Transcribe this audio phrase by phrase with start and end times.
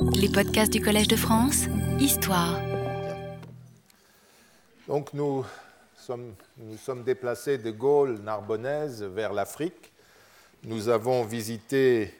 [0.00, 1.64] Les podcasts du Collège de France,
[1.98, 2.60] Histoire.
[4.86, 5.44] Donc nous
[5.96, 9.92] sommes, nous sommes déplacés de Gaulle narbonnaise vers l'Afrique.
[10.64, 12.14] Nous avons visité,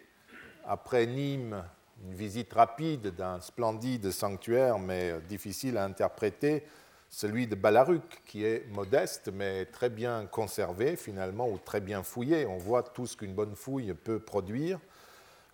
[0.67, 1.63] après Nîmes,
[2.05, 6.65] une visite rapide d'un splendide sanctuaire, mais difficile à interpréter,
[7.11, 12.45] celui de Balaruc, qui est modeste, mais très bien conservé finalement, ou très bien fouillé.
[12.47, 14.79] On voit tout ce qu'une bonne fouille peut produire.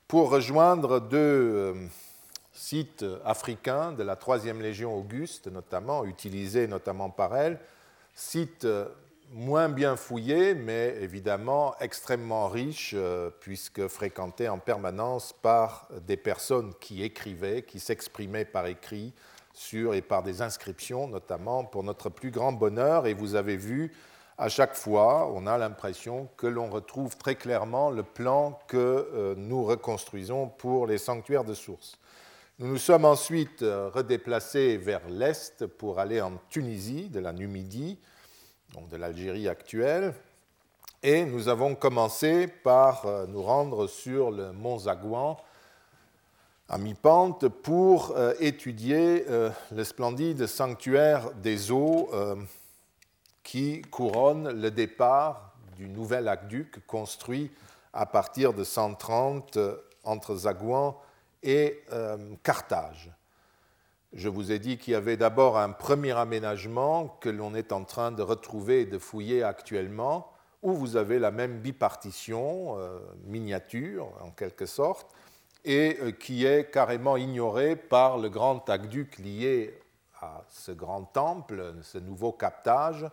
[0.08, 1.74] Pour rejoindre deux euh,
[2.54, 7.58] sites africains de la 3e Légion Auguste, notamment, utilisés notamment par elle,
[8.14, 8.86] sites euh,
[9.32, 16.72] moins bien fouillés, mais évidemment extrêmement riches, euh, puisque fréquentés en permanence par des personnes
[16.80, 19.12] qui écrivaient, qui s'exprimaient par écrit,
[19.52, 23.06] sur et par des inscriptions, notamment pour notre plus grand bonheur.
[23.06, 23.92] Et vous avez vu,
[24.38, 29.34] à chaque fois, on a l'impression que l'on retrouve très clairement le plan que euh,
[29.36, 31.98] nous reconstruisons pour les sanctuaires de sources.
[32.60, 37.98] Nous nous sommes ensuite euh, redéplacés vers l'est pour aller en Tunisie, de la Numidie,
[38.74, 40.14] donc de l'Algérie actuelle,
[41.02, 45.36] et nous avons commencé par euh, nous rendre sur le mont Zagouan,
[46.68, 49.26] à mi-pente pour euh, étudier
[49.72, 52.08] le splendide sanctuaire des eaux
[53.42, 57.50] qui couronne le départ du nouvel aqueduc construit
[57.92, 59.58] à partir de 130
[60.04, 60.96] entre Zagouan
[61.44, 61.84] et
[62.42, 63.12] Carthage.
[64.12, 67.84] Je vous ai dit qu'il y avait d'abord un premier aménagement que l'on est en
[67.84, 72.78] train de retrouver et de fouiller actuellement, où vous avez la même bipartition,
[73.26, 75.14] miniature en quelque sorte,
[75.64, 79.80] et euh, qui est carrément ignoré par le grand aqueduc lié
[80.20, 83.06] à ce grand temple, ce nouveau captage,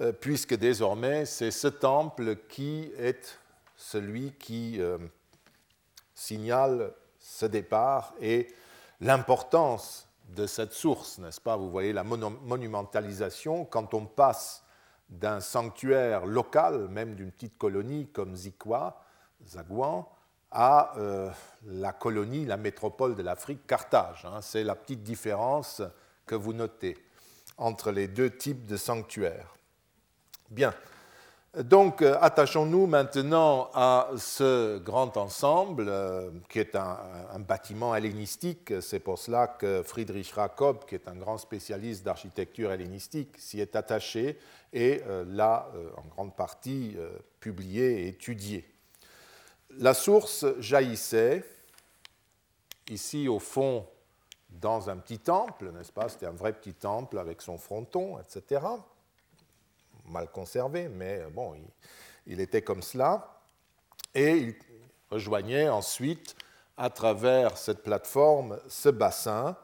[0.00, 3.38] euh, puisque désormais c'est ce temple qui est
[3.76, 4.98] celui qui euh,
[6.14, 6.92] signale
[7.30, 8.48] ce départ et
[9.00, 11.56] l'importance de cette source, n'est-ce pas?
[11.56, 14.64] Vous voyez la monumentalisation quand on passe
[15.08, 19.02] d'un sanctuaire local, même d'une petite colonie comme Zikwa,
[19.46, 20.08] Zagouan,
[20.50, 21.30] à euh,
[21.66, 24.24] la colonie, la métropole de l'Afrique, Carthage.
[24.24, 24.40] Hein.
[24.42, 25.82] C'est la petite différence
[26.26, 26.98] que vous notez
[27.56, 29.54] entre les deux types de sanctuaires.
[30.48, 30.74] Bien.
[31.58, 36.96] Donc, euh, attachons-nous maintenant à ce grand ensemble, euh, qui est un,
[37.40, 38.72] bâtiment hellénistique.
[38.80, 43.74] C'est pour cela que Friedrich Rakob, qui est un grand spécialiste d'architecture hellénistique, s'y est
[43.74, 44.38] attaché
[44.72, 45.66] et l'a
[45.96, 46.96] en grande partie
[47.40, 48.70] publié et étudié
[49.78, 51.44] la source jaillissait
[52.88, 53.86] ici au fond
[54.48, 56.08] dans un petit temple, n'est-ce pas?
[56.08, 58.62] C'était un vrai petit temple avec son fronton, etc.
[60.10, 61.54] Mal conservé, mais bon,
[62.26, 63.40] il, était comme cela.
[64.14, 64.54] Et il
[65.10, 66.34] rejoignait ensuite,
[66.76, 69.56] à travers cette plateforme, ce bassin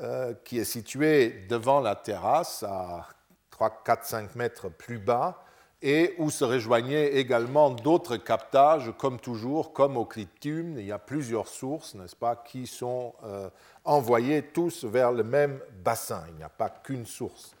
[0.00, 3.06] euh, qui est situé devant la terrasse à
[3.50, 5.44] 3, 4, 5 mètres plus bas
[5.80, 10.78] et où se rejoignaient également d'autres captages, comme toujours, comme au Cliptum.
[10.78, 13.48] Il y a plusieurs sources, n'est-ce pas, qui sont euh,
[13.84, 16.24] envoyées tous vers le même bassin.
[16.30, 17.54] Il n'y a pas qu'une source.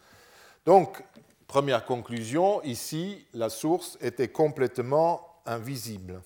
[0.66, 1.02] Donc,
[1.48, 6.22] première conclusion, ici, la source était complètement invisible.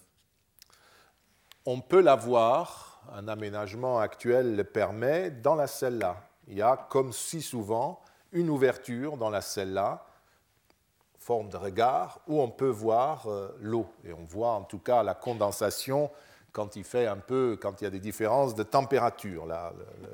[1.64, 6.16] On peut la voir, un aménagement actuel le permet, dans la celle-là.
[6.48, 10.04] Il y a, comme si souvent, une ouverture dans la celle-là
[11.18, 13.86] forme de regard où on peut voir euh, l'eau.
[14.04, 16.10] Et on voit en tout cas la condensation
[16.52, 19.46] quand il fait un peu, quand il y a des différences de température.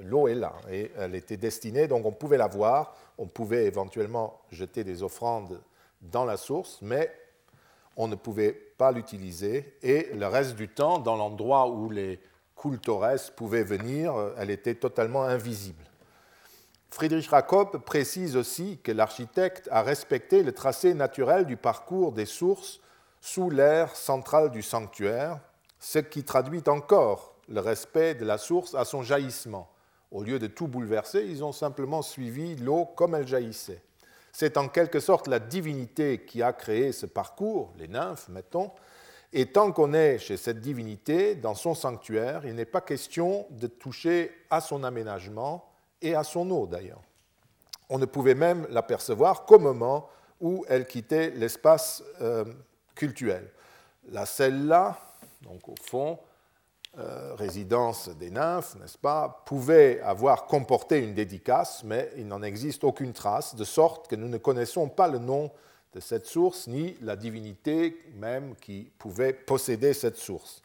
[0.02, 4.40] L'eau est là et elle était destinée, donc on pouvait la voir, on pouvait éventuellement
[4.50, 5.60] jeter des offrandes
[6.00, 7.12] dans la source, mais
[7.96, 9.76] on ne pouvait pas l'utiliser.
[9.82, 12.20] Et le reste du temps, dans l'endroit où les
[12.56, 15.84] cultores pouvaient venir, elle était totalement invisible.
[16.90, 22.80] Friedrich Rakob précise aussi que l'architecte a respecté le tracé naturel du parcours des sources
[23.20, 25.40] sous l'aire centrale du sanctuaire,
[25.78, 29.70] ce qui traduit encore le respect de la source à son jaillissement.
[30.10, 33.82] Au lieu de tout bouleverser, ils ont simplement suivi l'eau comme elle jaillissait.
[34.32, 38.70] C'est en quelque sorte la divinité qui a créé ce parcours, les nymphes, mettons,
[39.32, 43.66] et tant qu'on est chez cette divinité, dans son sanctuaire, il n'est pas question de
[43.66, 45.68] toucher à son aménagement,
[46.02, 47.02] et à son eau d'ailleurs.
[47.88, 50.08] On ne pouvait même l'apercevoir qu'au moment
[50.40, 52.44] où elle quittait l'espace euh,
[52.94, 53.50] cultuel.
[54.10, 54.98] La celle-là,
[55.42, 56.18] donc au fond,
[56.98, 62.82] euh, résidence des nymphes, n'est-ce pas, pouvait avoir comporté une dédicace, mais il n'en existe
[62.82, 65.50] aucune trace, de sorte que nous ne connaissons pas le nom
[65.92, 70.62] de cette source, ni la divinité même qui pouvait posséder cette source.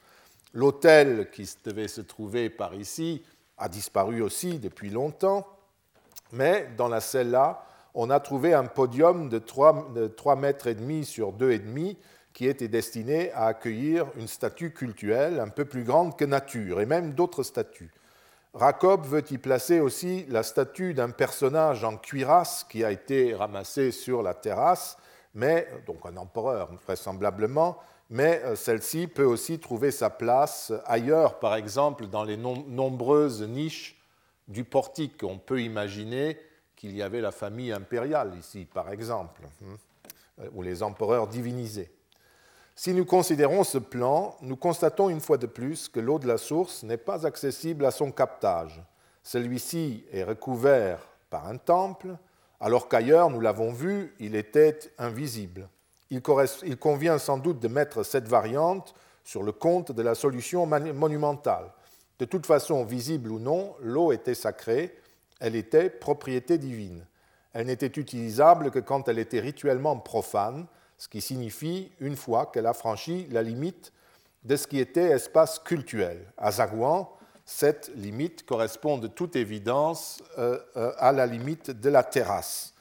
[0.54, 3.24] L'autel qui devait se trouver par ici
[3.58, 5.46] a disparu aussi depuis longtemps,
[6.32, 11.32] mais dans la celle-là, on a trouvé un podium de 3, mètres et demi sur
[11.34, 11.96] 2,5
[12.34, 16.86] qui était destiné à accueillir une statue cultuelle un peu plus grande que nature, et
[16.86, 17.92] même d'autres statues.
[18.54, 23.92] Racob veut y placer aussi la statue d'un personnage en cuirasse qui a été ramassé
[23.92, 24.98] sur la terrasse,
[25.34, 27.78] mais, donc un empereur vraisemblablement,
[28.10, 34.00] mais euh, celle-ci peut aussi trouver sa place ailleurs, par exemple dans les nombreuses niches
[34.48, 35.24] du portique.
[35.24, 36.38] On peut imaginer
[36.76, 41.92] qu'il y avait la famille impériale ici, par exemple, hein, ou les empereurs divinisés.
[42.76, 46.38] Si nous considérons ce plan, nous constatons une fois de plus que l'eau de la
[46.38, 48.82] source n'est pas accessible à son captage.
[49.22, 51.00] Celui-ci est recouvert
[51.30, 52.18] par un temple,
[52.60, 55.70] alors qu'ailleurs, nous l'avons vu, il était invisible.
[56.10, 58.94] Il, convient sans doute de mettre cette variante
[59.24, 61.72] sur le compte de la solution monumentale.
[62.20, 64.96] De toute façon, visible ou non, l'eau était sacrée,
[65.40, 67.06] elle était propriété divine.
[67.54, 70.68] Elle n'était utilisable que quand elle était rituellement profane,
[70.98, 73.92] ce qui signifie une fois qu'elle a franchi la limite
[74.44, 76.32] de ce qui était espace cultuel.
[76.38, 77.12] À Zagouan,
[77.46, 82.74] cette limite correspond de toute évidence euh, euh, à la limite de la terrasse.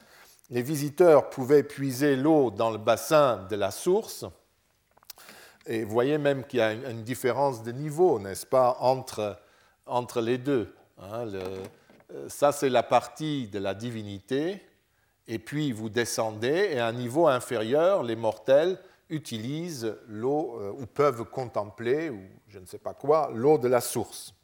[0.50, 4.24] Les visiteurs pouvaient puiser l'eau dans le bassin de la source,
[5.66, 9.38] et vous voyez même qu'il y a une différence de niveau, n'est-ce pas, entre,
[9.86, 10.74] entre les deux.
[10.98, 11.64] Hein, euh,
[12.28, 14.60] ça, c'est la partie de la divinité,
[15.32, 20.84] et puis vous descendez, et à un niveau inférieur, les mortels utilisent l'eau, euh, ou
[20.84, 24.34] peuvent contempler, ou je ne sais pas quoi, l'eau de la source.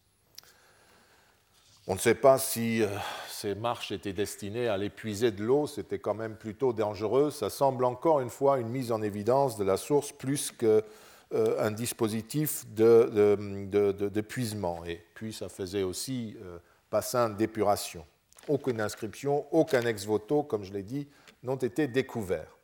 [1.86, 2.86] On ne sait pas si euh,
[3.28, 7.30] ces marches étaient destinées à l'épuiser de l'eau, c'était quand même plutôt dangereux.
[7.30, 10.80] Ça semble encore une fois une mise en évidence de la source plus qu'un
[11.34, 12.64] euh, dispositif
[14.08, 14.86] d'épuisement.
[14.86, 16.34] Et puis ça faisait aussi
[16.90, 18.06] bassin d'épuration.
[18.48, 21.08] Aucune inscription, aucun ex-voto, comme je l'ai dit,
[21.42, 22.56] n'ont été découverts.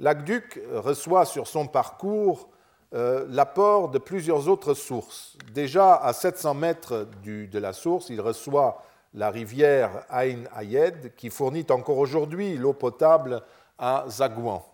[0.00, 2.48] L'aqueduc reçoit sur son parcours
[2.92, 5.36] euh, l'apport de plusieurs autres sources.
[5.52, 8.82] Déjà à 700 mètres de la source, il reçoit
[9.14, 13.42] la rivière Ain Ayed, qui fournit encore aujourd'hui l'eau potable
[13.78, 14.64] à Zagouan.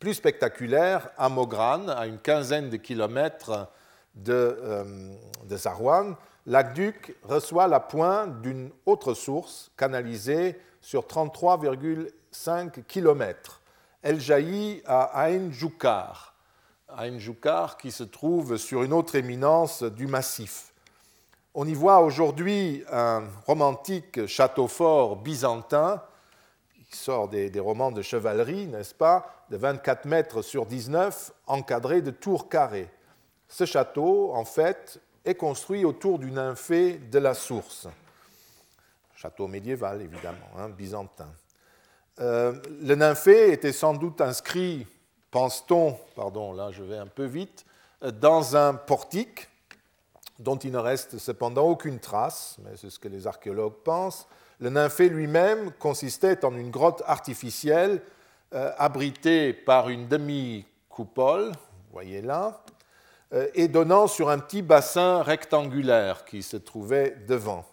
[0.00, 3.68] Plus spectaculaire, à Mogran, à une quinzaine de kilomètres
[4.16, 5.14] de, euh,
[6.48, 13.60] l'aqueduc reçoit la pointe d'une autre source canalisée sur 33,5 km.
[14.02, 16.34] Elle jaillit à Ain Joukar,
[16.88, 20.72] Ain Joukar qui se trouve sur une autre éminence du massif.
[21.54, 26.02] On y voit aujourd'hui un romantique château fort byzantin,
[26.90, 32.00] qui sort des, des romans de chevalerie, n'est-ce pas, de 24 mètres sur 19, encadré
[32.00, 32.88] de tours carrées.
[33.48, 37.86] Ce château, en fait, est construit autour du nymphée de la source.
[39.14, 41.28] Château médiéval, évidemment, hein, byzantin.
[42.20, 44.86] Euh, le nymphée était sans doute inscrit,
[45.30, 47.66] pense-t-on, pardon, là je vais un peu vite,
[48.20, 49.48] dans un portique
[50.38, 54.26] dont il ne reste cependant aucune trace, mais c'est ce que les archéologues pensent.
[54.60, 58.02] Le nymphée lui-même consistait en une grotte artificielle
[58.54, 61.52] euh, abritée par une demi-coupole,
[61.92, 62.62] voyez là,
[63.54, 67.64] et donnant sur un petit bassin rectangulaire qui se trouvait devant.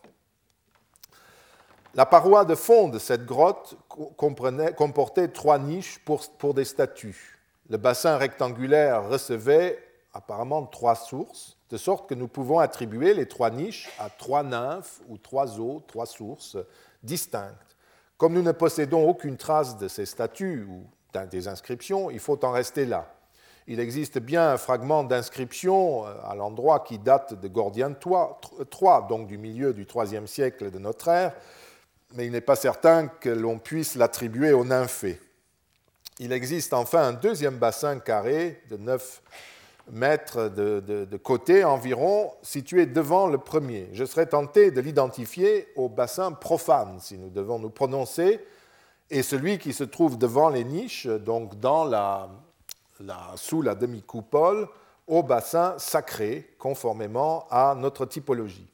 [1.96, 3.78] La paroi de fond de cette grotte
[4.18, 7.40] comportait trois niches pour, des statues.
[7.70, 9.82] Le bassin rectangulaire recevait
[10.14, 15.00] apparemment trois sources, de sorte que nous pouvons attribuer les trois niches à trois nymphes
[15.08, 16.58] ou trois eaux, trois sources
[17.02, 17.78] distinctes.
[18.18, 20.86] Comme nous ne possédons aucune trace de ces statues ou
[21.32, 23.15] des inscriptions, il faut en rester là.
[23.68, 29.28] Il existe bien un fragment d'inscription euh, à l'endroit qui date de Gordien III, donc
[29.28, 31.34] du milieu du IIIe siècle de notre ère,
[32.14, 35.20] mais il n'est pas certain que l'on puisse l'attribuer aux nymphées.
[36.20, 39.22] Il existe enfin un deuxième bassin carré de 9
[39.92, 43.90] mètres de, de, côté environ, situé devant le premier.
[43.94, 48.40] Je serais tenté de l'identifier au bassin profane, si nous devons nous prononcer,
[49.10, 52.30] et celui qui se trouve devant les niches, donc dans la,
[53.36, 54.68] sous la demi-coupole
[55.08, 58.72] au bassin sacré, conformément à notre typologie.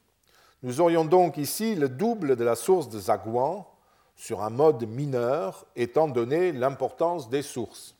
[0.62, 3.68] Nous aurions donc ici le double de la source de Zagouan
[4.14, 7.96] sur un mode mineur, étant donné l'importance des sources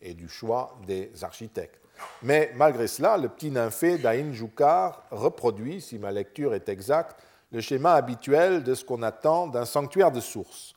[0.00, 1.80] et du choix des architectes.
[2.22, 7.60] Mais malgré cela, le petit nymphée d'Aïn Joukar reproduit, si ma lecture est exacte, le
[7.60, 10.74] schéma habituel de ce qu'on attend d'un sanctuaire de sources.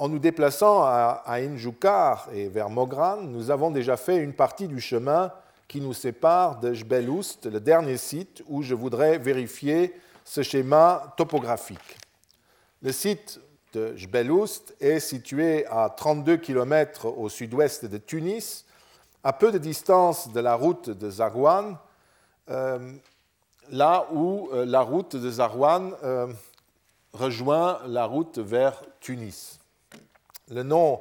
[0.00, 4.80] En nous déplaçant à, Injukar et vers Mogran, nous avons déjà fait une partie du
[4.80, 5.30] chemin
[5.68, 11.98] qui nous sépare de Jbeloust, le dernier site où je voudrais vérifier ce schéma topographique.
[12.80, 13.42] Le site
[13.74, 18.64] de Jbeloust est situé à 32 km au sud-ouest de Tunis,
[19.22, 21.76] à peu de distance de la route de Zarwan,
[22.48, 22.94] euh,
[23.68, 26.26] là où euh, la route de Zarwan euh,
[27.12, 29.59] rejoint la route vers Tunis.
[30.50, 31.00] Le nom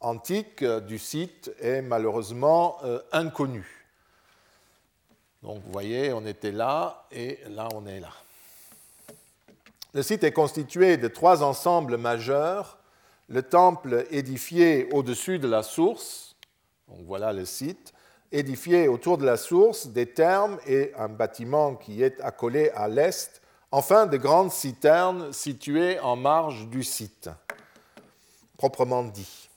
[0.00, 2.78] antique du site est malheureusement
[3.12, 3.86] inconnu.
[5.42, 8.12] Donc vous voyez, on était là et là on est là.
[9.94, 12.78] Le site est constitué de trois ensembles majeurs.
[13.28, 16.36] Le temple édifié au-dessus de la source,
[16.88, 17.94] donc voilà le site,
[18.32, 23.40] édifié autour de la source, des thermes et un bâtiment qui est accolé à l'est,
[23.70, 27.30] enfin de grandes citernes situées en marge du site,
[28.60, 29.48] proprement dit.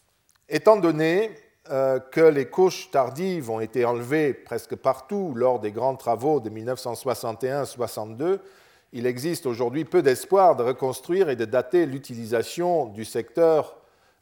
[0.48, 1.30] Étant donné
[1.70, 6.50] euh, que les couches tardives ont été enlevées presque partout lors des grands travaux de
[6.50, 8.40] 1961-62,
[8.94, 13.76] il existe aujourd'hui peu d'espoir de reconstruire et de dater l'utilisation du secteur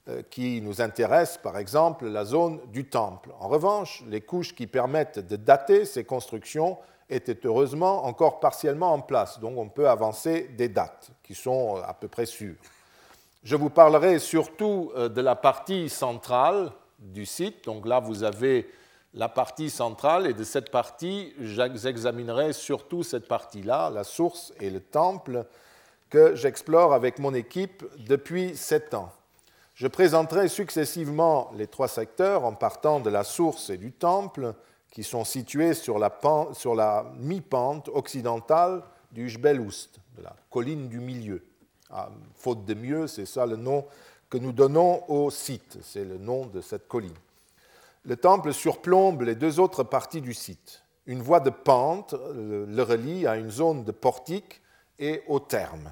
[0.10, 3.30] euh, qui nous intéresse, par exemple la zone du temple.
[3.40, 9.02] En revanche, les couches qui permettent de dater ces constructions étaient heureusement encore partiellement en
[9.02, 12.56] place, donc on peut avancer des dates qui sont à peu près sûres.
[13.44, 18.70] Je vous parlerai surtout euh, de la partie centrale du site, donc là vous avez
[19.16, 24.80] la partie centrale et de cette partie, j'examinerai surtout cette partie-là, la source et le
[24.80, 25.46] temple,
[26.10, 29.12] que j'explore avec mon équipe depuis sept ans.
[29.74, 34.54] Je présenterai successivement les trois secteurs en partant de la source et du temple,
[34.92, 41.42] qui sont situés sur la, mi-pente occidentale du Jbel Oust, de la colline du milieu.
[41.92, 43.86] Ah, faute de mieux, c'est ça le nom
[44.30, 47.12] que nous donnons au site, c'est le nom de cette colline.
[48.06, 50.84] Le temple surplombe les deux autres parties du site.
[51.06, 54.62] Une voie de pente le relie à une zone de portique
[55.00, 55.92] et au terme.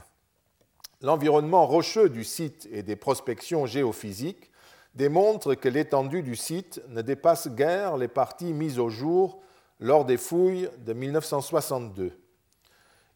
[1.02, 4.52] L'environnement rocheux du site et des prospections géophysiques
[4.96, 9.42] démontrent que l'étendue du site ne dépasse guère les parties mises au jour
[9.80, 12.12] lors des fouilles de 1962.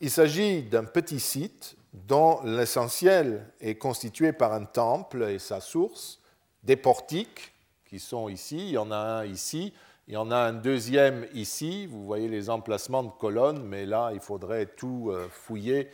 [0.01, 6.19] Il s'agit d'un petit site dont l'essentiel est constitué par un temple et sa source,
[6.63, 7.53] des portiques,
[7.85, 8.57] qui sont ici.
[8.57, 9.71] Il y en a un ici.
[10.07, 11.85] Il y en a un deuxième ici.
[11.85, 15.89] Vous voyez les emplacements de colonnes, mais là, il faudrait tout euh, fouiller,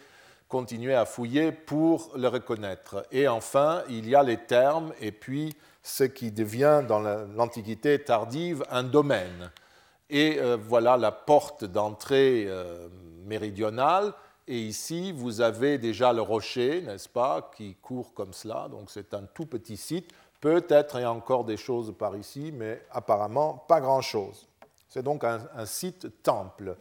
[0.48, 3.06] continuer à fouiller pour le reconnaître.
[3.12, 5.54] Et enfin, il y a les termes et puis
[5.84, 9.52] ce qui devient dans l'Antiquité tardive un domaine.
[10.10, 12.88] Et euh, voilà la porte d'entrée euh,
[13.26, 14.14] méridionale.
[14.52, 18.68] Et ici, vous avez déjà le rocher, n'est-ce pas, qui court comme cela.
[18.68, 22.82] Donc c'est un tout petit site Peut-être y a encore des choses par ici, mais
[22.92, 24.48] apparemment pas grand-chose.
[24.88, 26.78] C'est donc un, site temple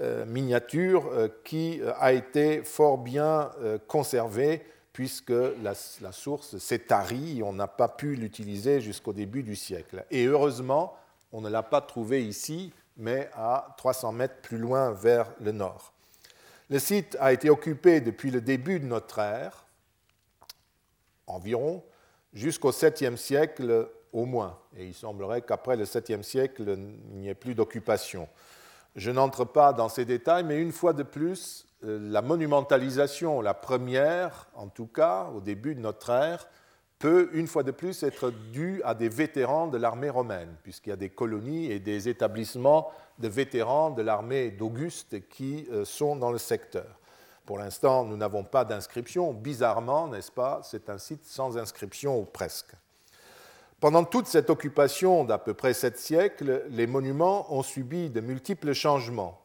[0.00, 3.50] euh, miniature euh, qui euh, a été fort bien
[3.86, 9.44] conservé puisque la, la source s'est tarie et on n'a pas pu l'utiliser jusqu'au début
[9.44, 10.04] du siècle.
[10.10, 10.96] Et heureusement,
[11.32, 15.91] on ne l'a pas trouvé ici, mais à 300 mètres plus loin vers le nord.
[16.72, 19.66] Le site a été occupé depuis le début de notre ère,
[21.26, 21.84] environ,
[22.32, 24.58] jusqu'au 7e siècle au moins.
[24.78, 28.26] Et il semblerait qu'après le 7e siècle, il n'y ait plus d'occupation.
[28.96, 33.52] Je n'entre pas dans ces détails, mais une fois de plus, euh, la monumentalisation, la
[33.52, 36.48] première en tout cas, au début de notre ère,
[37.02, 40.92] peut une fois de plus être due à des vétérans de l'armée romaine, puisqu'il y
[40.92, 46.30] a des colonies et des établissements de vétérans de l'armée d'Auguste qui euh, sont dans
[46.30, 46.86] le secteur.
[47.44, 49.32] Pour l'instant, nous n'avons pas d'inscription.
[49.32, 52.70] Bizarrement, n'est-ce pas, c'est un site sans inscription ou presque.
[53.80, 58.74] Pendant toute cette occupation d'à peu près sept siècles, les monuments ont subi de multiples
[58.74, 59.40] changements.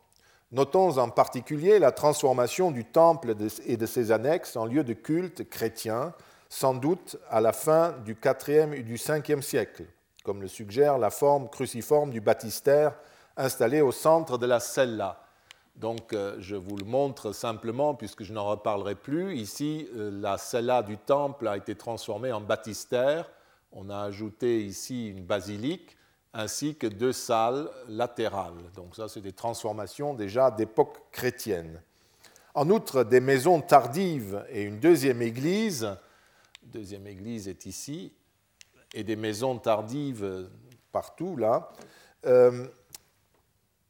[0.51, 3.33] Notons en particulier la transformation du temple
[3.65, 6.13] et de ses annexes en lieu de culte chrétien,
[6.49, 9.85] sans doute à la fin du IVe et du Ve siècle,
[10.23, 12.95] comme le suggère la forme cruciforme du baptistère
[13.35, 15.27] installé au centre de la cella,
[15.77, 19.35] donc euh, je vous le montre simplement puisque je n'en reparlerai plus.
[19.35, 23.29] Ici, euh, la cella du temple a été transformée en baptistère.
[23.71, 25.95] On a ajouté ici une basilique
[26.33, 28.71] ainsi que deux salles latérales.
[28.75, 31.81] Donc ça, c'est des transformations déjà d'époque chrétienne.
[32.55, 35.95] En outre, des maisons tardives et une deuxième église,
[36.67, 38.13] deuxième église est ici,
[38.93, 40.49] et des maisons tardives
[40.91, 41.71] partout là,
[42.25, 42.67] euh,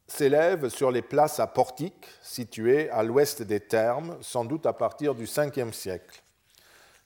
[0.06, 5.14] s'élève sur les places à portiques situées à l'ouest des thermes, sans doute à partir
[5.14, 6.22] du 5e siècle.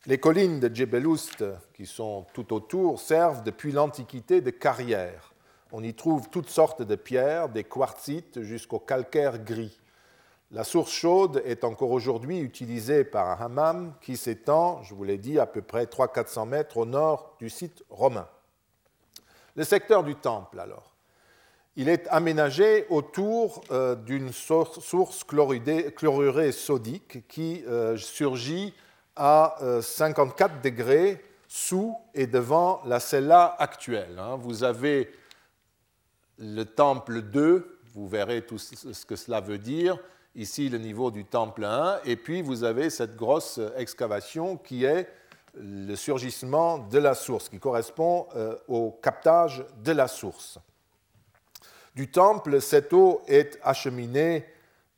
[0.06, 5.32] Les collines de Djebeloust, qui sont tout autour, servent depuis l'Antiquité de carrières.
[5.70, 9.78] On y trouve toutes sortes de pierres, des quartzites jusqu'au calcaire gris.
[10.54, 15.16] La source chaude est encore aujourd'hui utilisée par un hammam qui s'étend, je vous l'ai
[15.16, 18.28] dit, à peu près 300-400 mètres au nord du site romain.
[19.56, 20.94] Le secteur du temple, alors.
[21.76, 28.75] Il est aménagé autour euh, d'une source chlorurée sodique qui euh, surgit
[29.16, 34.18] à 54 euh, degrés sous et devant la cella actuelle.
[34.18, 34.37] Hein.
[34.37, 35.11] Vous avez
[36.37, 39.99] le temple 2, vous verrez tout ce que cela veut dire,
[40.34, 45.08] ici le niveau du temple 1, et puis vous avez cette grosse excavation qui est
[45.54, 50.58] le surgissement de la source, qui correspond euh, au captage de la source.
[51.94, 54.46] Du temple, cette eau est acheminée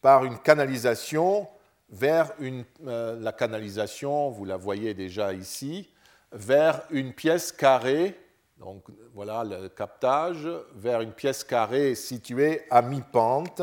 [0.00, 1.48] par une canalisation
[1.90, 5.88] vers une, euh, la canalisation, vous la voyez déjà ici,
[6.32, 8.18] vers une pièce carrée,
[8.58, 13.62] donc voilà le captage, vers une pièce carrée située à mi-pente,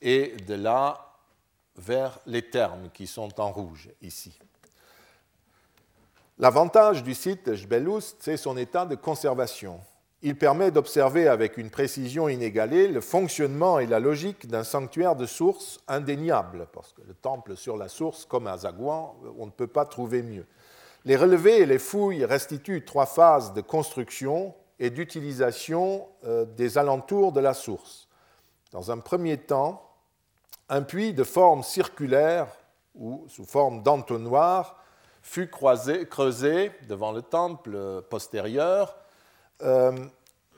[0.00, 1.14] et de là
[1.76, 4.38] vers les termes qui sont en rouge ici.
[6.38, 9.80] L'avantage du site Jbeloust, c'est son état de conservation.
[10.22, 15.26] Il permet d'observer avec une précision inégalée le fonctionnement et la logique d'un sanctuaire de
[15.26, 19.68] source indéniable, parce que le temple sur la source, comme à Zagouan, on ne peut
[19.68, 20.46] pas trouver mieux.
[21.04, 27.32] Les relevés et les fouilles restituent trois phases de construction et d'utilisation euh, des alentours
[27.32, 28.08] de la source.
[28.72, 29.87] Dans un premier temps,
[30.68, 32.46] un puits de forme circulaire
[32.94, 34.82] ou sous forme d'entonnoir
[35.22, 38.96] fut creusé devant le temple postérieur
[39.62, 39.92] euh,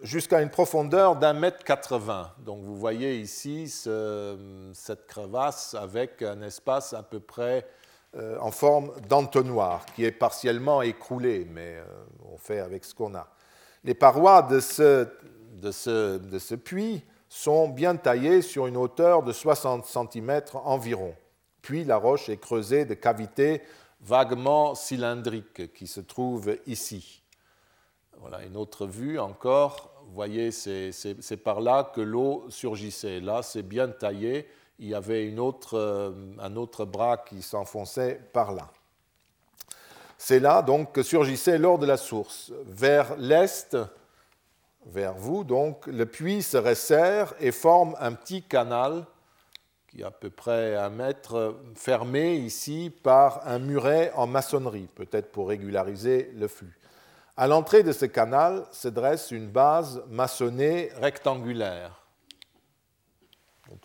[0.03, 2.33] jusqu'à une profondeur d'un mètre quatre-vingts.
[2.39, 7.67] Donc vous voyez ici cette crevasse avec un espace à peu près
[8.17, 11.85] euh, en forme d'entonnoir, qui est partiellement écroulé, mais euh,
[12.33, 13.29] on fait avec ce qu'on a.
[13.85, 21.15] Les parois de ce puits sont bien taillées sur une hauteur de 60 cm environ.
[21.63, 23.63] Puis la roche est creusée de cavités
[24.03, 27.23] vaguement cylindriques qui se trouvent ici.
[28.19, 29.91] Voilà une autre vue encore.
[30.07, 33.21] Vous voyez, c'est par là que l'eau surgissait.
[33.21, 34.47] Là, c'est bien taillé
[34.81, 38.69] il y avait euh, un autre bras qui s'enfonçait par là.
[40.17, 42.53] C'est là donc que surgissait l'eau de la source.
[42.67, 43.77] Vers l'est,
[44.87, 49.07] vers vous, donc, le puits se resserre et forme un petit canal
[49.89, 55.33] qui est à peu près un mètre, fermé ici par un muret en maçonnerie, peut-être
[55.33, 56.79] pour régulariser le flux.
[57.37, 62.01] À l'entrée de ce canal se dresse une base maçonnée rectangulaire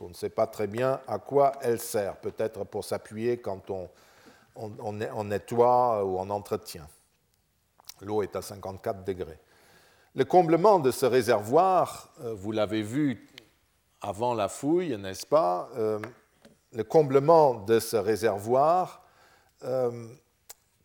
[0.01, 3.89] on ne sait pas très bien à quoi elle sert, peut-être pour s'appuyer quand on,
[4.55, 6.88] on, nettoie ou on entretient.
[8.01, 9.39] L'eau est à 54 degrés.
[10.17, 13.28] Le comblement de ce réservoir, euh, vous l'avez vu
[13.99, 15.67] avant la fouille, n'est-ce pas?
[15.75, 15.99] Euh,
[16.71, 19.04] Le comblement de ce réservoir,
[19.65, 20.08] euh,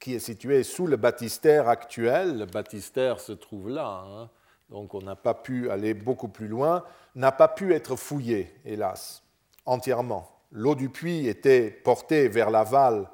[0.00, 4.30] qui est situé sous le baptistère actuel, le baptistère se trouve là, hein,
[4.68, 6.82] donc on n'a pas pu aller beaucoup plus loin,
[7.14, 9.22] n'a pas pu être fouillé, hélas,
[9.64, 10.28] entièrement.
[10.50, 13.08] L'eau du puits était portée vers l'aval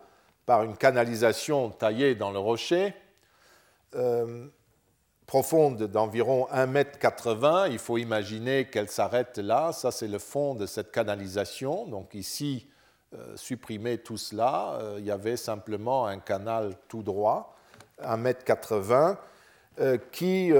[0.46, 2.94] par une canalisation taillée dans le rocher,
[5.26, 7.72] profonde d'environ 1,80 m.
[7.72, 9.72] Il faut imaginer qu'elle s'arrête là.
[9.72, 11.86] Ça, c'est le fond de cette canalisation.
[11.86, 12.68] Donc ici,
[13.14, 17.56] euh, supprimer tout cela, euh, il y avait simplement un canal tout droit,
[18.02, 19.16] 1,80
[19.78, 20.52] m, qui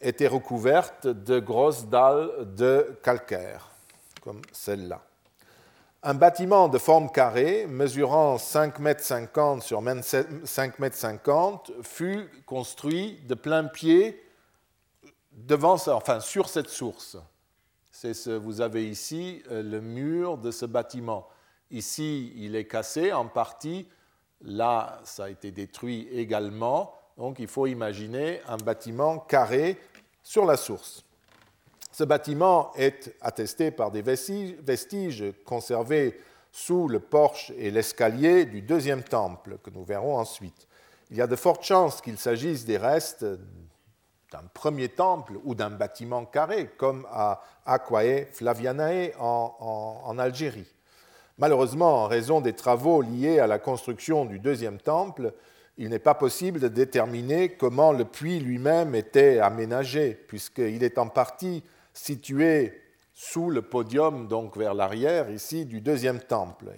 [0.00, 3.70] était recouverte de grosses dalles de calcaire,
[4.20, 5.00] comme celle-là.
[6.04, 13.66] Un bâtiment de forme carrée, mesurant 5,50 m sur 5,50 m, fut construit de plein
[13.66, 14.20] pied
[15.30, 17.18] devant, enfin, sur cette source.
[17.92, 21.28] Ce, vous avez ici euh, le mur de ce bâtiment.
[21.70, 23.88] Ici, il est cassé en partie.
[24.40, 26.94] Là, ça a été détruit également.
[27.16, 29.78] Donc, il faut imaginer un bâtiment carré
[30.24, 31.04] sur la source.
[31.92, 36.18] Ce bâtiment est attesté par des vestiges conservés
[36.50, 40.66] sous le porche et l'escalier du deuxième temple, que nous verrons ensuite.
[41.10, 45.68] Il y a de fortes chances qu'il s'agisse des restes d'un premier temple ou d'un
[45.68, 50.72] bâtiment carré, comme à Aquae Flavianae en Algérie.
[51.36, 55.34] Malheureusement, en raison des travaux liés à la construction du deuxième temple,
[55.76, 61.08] il n'est pas possible de déterminer comment le puits lui-même était aménagé, puisqu'il est en
[61.08, 62.80] partie situé
[63.14, 66.70] sous le podium, donc vers l'arrière, ici, du deuxième temple.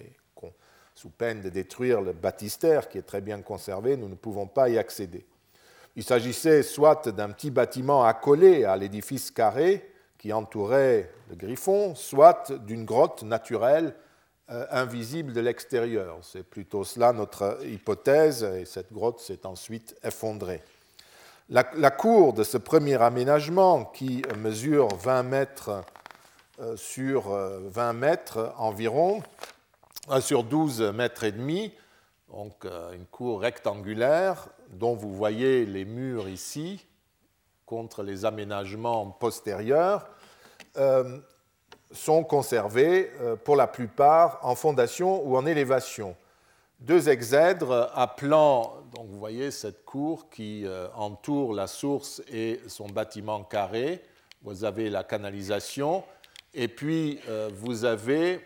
[0.97, 4.69] Sous peine de détruire le baptistère, qui est très bien conservé, nous ne pouvons pas
[4.69, 5.25] y accéder.
[5.97, 12.51] Il s'agissait soit d'un petit bâtiment accolé à l'édifice carré qui entourait le griffon, soit
[12.65, 13.93] d'une grotte naturelle
[14.47, 16.19] invisible de l'extérieur.
[16.21, 20.61] C'est plutôt cela notre hypothèse, et cette grotte s'est ensuite effondrée.
[21.49, 25.83] La, cour de ce premier aménagement, qui mesure 20 mètres
[26.75, 29.21] sur 20 mètres environ,
[30.21, 31.71] sur 12 mètres et demi,
[32.31, 36.85] donc une cour rectangulaire dont vous voyez les murs ici
[37.65, 40.07] contre les aménagements postérieurs,
[40.77, 41.19] euh,
[41.91, 46.15] sont conservés euh, pour la plupart en fondation ou en élévation.
[46.79, 52.61] Deux exèdres à plan, donc vous voyez cette cour qui euh, entoure la source et
[52.67, 54.03] son bâtiment carré.
[54.43, 56.03] Vous avez la canalisation
[56.53, 57.19] et puis
[57.55, 58.45] vous avez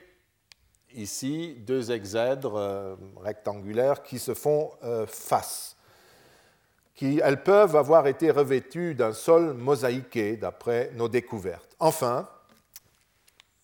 [0.95, 4.71] ici deux exèdres rectangulaires qui se font
[5.07, 5.75] face
[7.01, 11.75] elles peuvent avoir été revêtues d'un sol mosaïqué, d'après nos découvertes.
[11.79, 12.27] Enfin,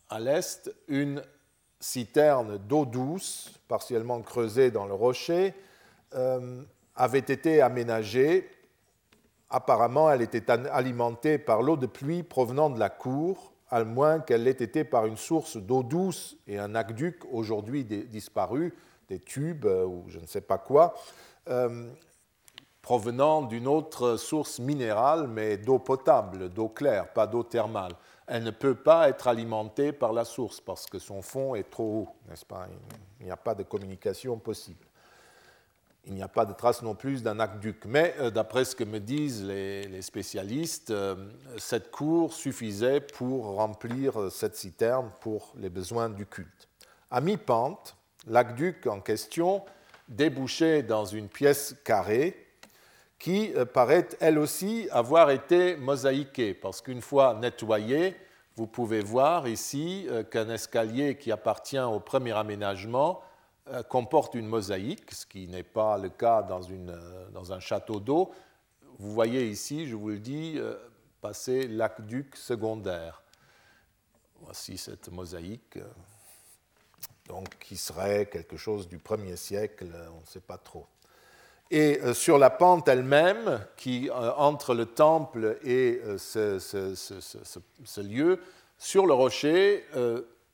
[0.10, 1.22] à l'est, une
[1.80, 5.54] citerne d'eau douce, partiellement creusée dans le rocher,
[6.14, 6.64] euh,
[6.96, 8.50] avait été aménagée.
[9.50, 14.44] Apparemment, elle était alimentée par l'eau de pluie provenant de la cour, à moins qu'elle
[14.44, 18.74] l'ait été par une source d'eau douce et un aqueduc aujourd'hui disparu,
[19.10, 20.96] des tubes euh, ou je ne sais pas quoi.
[21.50, 21.90] Euh,
[22.82, 27.94] provenant d'une autre source minérale, mais d'eau potable, d'eau claire, pas d'eau thermale.
[28.28, 31.84] Elle ne peut pas être alimentée par la source parce que son fond est trop
[31.84, 32.68] haut, n'est-ce pas?
[33.20, 34.86] Il n'y a pas de communication possible.
[36.08, 37.86] Il n'y a pas de trace non plus d'un aqueduc.
[37.86, 41.16] Mais euh, d'après ce que me disent les, spécialistes, euh,
[41.58, 46.68] cette cour suffisait pour remplir cette citerne pour les besoins du culte.
[47.10, 47.96] À mi-pente,
[48.28, 49.64] l'aqueduc en question
[50.08, 52.45] débouchait dans une pièce carrée
[53.20, 58.16] qui euh, paraît elle aussi avoir été mosaïquée, parce qu'une fois nettoyée,
[58.56, 63.22] vous pouvez voir ici euh, qu'un escalier qui appartient au premier aménagement
[63.68, 68.32] euh, comporte une mosaïque, ce qui n'est pas le cas dans, un château d'eau.
[68.98, 70.58] Vous voyez ici, je vous le dis,
[71.20, 73.22] passer l'aqueduc secondaire.
[74.40, 75.80] Voici cette mosaïque,
[77.28, 80.88] donc, qui serait quelque chose du premier siècle, on ne sait pas trop.
[81.72, 88.40] Et euh, sur la pente elle-même, qui euh, entre le temple et euh, ce, lieu,
[88.78, 89.86] sur le rocher,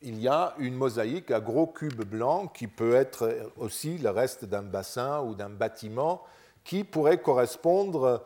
[0.04, 4.46] il y a une mosaïque à gros cubes blancs qui peut être aussi le reste
[4.46, 6.24] d'un bassin ou d'un bâtiment
[6.64, 8.24] qui pourrait correspondre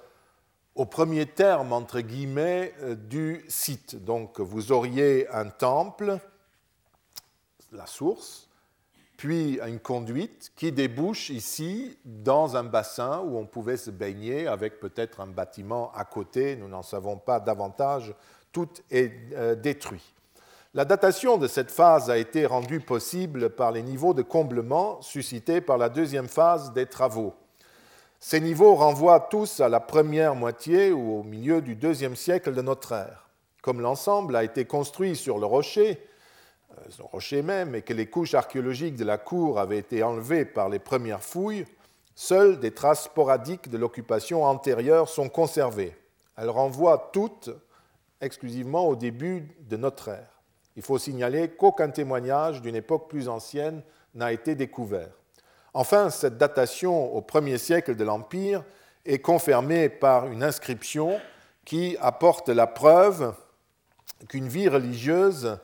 [0.75, 2.73] au premier terme, entre guillemets,
[3.07, 4.03] du site.
[4.03, 6.19] Donc vous auriez un temple,
[7.71, 8.49] la source,
[9.17, 14.79] puis une conduite qui débouche ici dans un bassin où on pouvait se baigner avec
[14.79, 18.13] peut-être un bâtiment à côté, nous n'en savons pas davantage,
[18.51, 20.13] tout est euh, détruit.
[20.73, 25.61] La datation de cette phase a été rendue possible par les niveaux de comblement suscités
[25.61, 27.33] par la deuxième phase des travaux.
[28.19, 32.61] Ces niveaux renvoient tous à la première moitié ou au milieu du deuxième siècle de
[32.61, 33.29] notre ère.
[33.61, 35.99] Comme l'ensemble a été construit sur le rocher,
[36.89, 40.45] son euh, rocher même, et que les couches archéologiques de la cour avaient été enlevées
[40.45, 41.65] par les premières fouilles,
[42.15, 45.95] seules des traces sporadiques de l'occupation antérieure sont conservées.
[46.37, 47.49] Elles renvoient toutes
[48.21, 50.41] exclusivement au début de notre ère.
[50.75, 53.81] Il faut signaler qu'aucun témoignage d'une époque plus ancienne
[54.13, 55.11] n'a été découvert.
[55.73, 58.63] Enfin, cette datation au premier siècle de l'Empire
[59.05, 61.19] est confirmée par une inscription
[61.65, 63.33] qui apporte la preuve
[64.29, 65.57] qu'une vie religieuse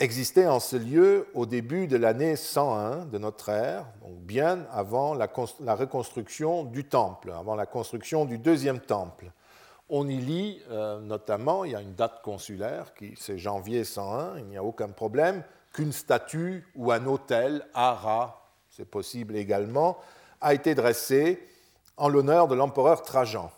[0.00, 5.14] existait en ce lieu au début de l'année 101 de notre ère, donc bien avant
[5.14, 5.26] la,
[5.74, 9.30] reconstruction du temple, avant la construction du deuxième temple.
[9.90, 14.38] On y lit euh, notamment, il y a une date consulaire, qui c'est janvier 101,
[14.38, 19.98] il n'y a aucun problème, qu'une statue ou un autel à Ra, c'est possible également,
[20.40, 21.46] a été dressé
[21.98, 23.50] en l'honneur de l'empereur Trajan.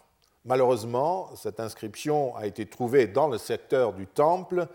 [0.44, 4.66] Malheureusement, cette inscription a été trouvée dans le secteur du temple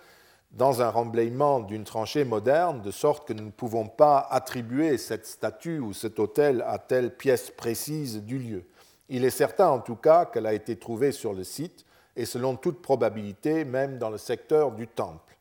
[0.51, 5.25] dans un remblayement d'une tranchée moderne, de sorte que nous ne pouvons pas attribuer cette
[5.25, 8.65] statue ou cet autel à telle pièce précise du lieu.
[9.09, 12.55] Il est certain en tout cas qu'elle a été trouvée sur le site et selon
[12.55, 15.37] toute probabilité même dans le secteur du temple.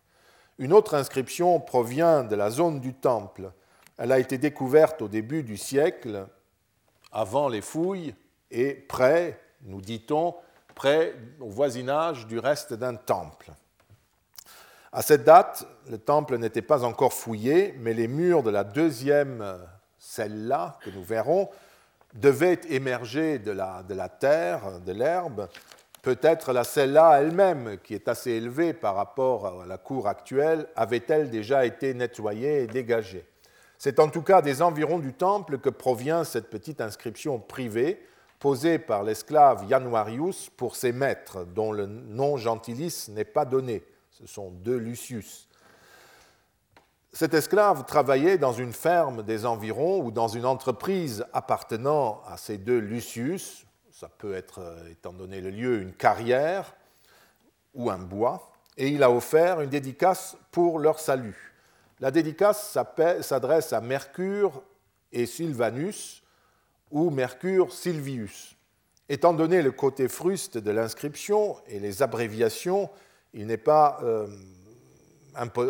[0.58, 3.52] Une autre inscription provient de la zone du temple.
[3.98, 6.26] Elle a été découverte au début du siècle,
[7.12, 8.14] avant les fouilles,
[8.50, 10.34] et près, nous dit-on,
[10.74, 13.52] près au voisinage du reste d'un temple.
[14.96, 19.44] À cette date, le temple n'était pas encore fouillé, mais les murs de la deuxième
[19.98, 21.50] celle-là, que nous verrons,
[22.14, 25.48] devaient émerger de la, terre, de l'herbe,
[26.00, 31.28] Peut-être la celle-là elle-même, qui est assez élevée par rapport à la cour actuelle, avait-elle
[31.28, 33.26] déjà été nettoyée et dégagée
[33.76, 38.00] C'est en tout cas des environs du temple que provient cette petite inscription privée
[38.38, 43.82] posée par l'esclave Januarius pour ses maîtres, dont le nom gentilis n'est pas donné.
[44.18, 45.46] Ce sont deux Lucius.
[47.12, 52.56] Cet esclave travaillait dans une ferme des environs ou dans une entreprise appartenant à ces
[52.56, 56.74] deux Lucius, ça peut être, euh, étant donné le lieu, une carrière
[57.74, 61.54] ou un bois, et il a offert une dédicace pour leur salut.
[62.00, 62.78] La dédicace
[63.20, 64.62] s'adresse à Mercure
[65.12, 66.22] et Sylvanus,
[66.90, 68.56] ou Mercure Silvius.
[69.10, 72.88] Étant donné le côté fruste de l'inscription et les abréviations,
[73.36, 74.26] il n'est pas, euh,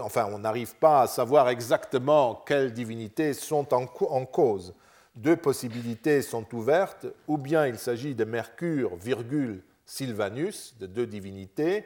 [0.01, 4.73] enfin, on n'arrive pas à savoir exactement quelles divinités sont en cause.
[5.17, 11.85] Deux possibilités sont ouvertes, ou bien il s'agit de Mercure, virgule, Sylvanus, de deux divinités,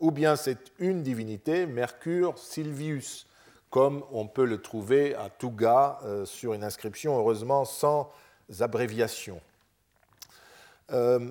[0.00, 3.26] ou bien c'est une divinité, Mercure Silvius,
[3.70, 8.12] comme on peut le trouver à Touga euh, sur une inscription, heureusement sans
[8.60, 9.40] abréviation.
[10.90, 11.30] Euh,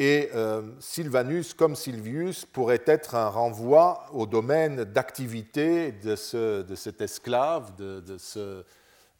[0.00, 7.76] et euh, Sylvanus, comme Silvius, pourrait être un renvoi au domaine d'activité de, cet esclave,
[7.76, 8.64] de ce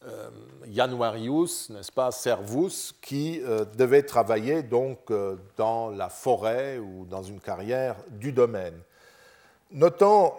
[0.07, 0.31] euh,
[0.73, 5.13] Januarius, n'est-ce pas, Servus, qui euh, devait travailler donc
[5.59, 8.81] dans la forêt ou dans une carrière du domaine.
[9.73, 10.33] Notons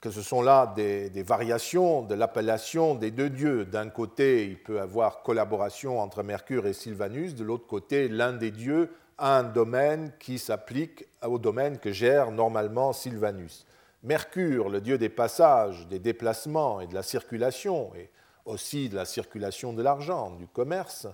[0.00, 3.64] que ce sont là des, des variations de l'appellation des deux dieux.
[3.64, 8.50] D'un côté, il peut avoir collaboration entre Mercure et Sylvanus, de l'autre côté, l'un des
[8.50, 13.66] dieux un domaine qui s'applique au domaine que gère normalement Sylvanus.
[14.02, 18.10] Mercure, le dieu des passages, des déplacements et de la circulation, et
[18.44, 21.06] aussi de la circulation de l'argent, du commerce,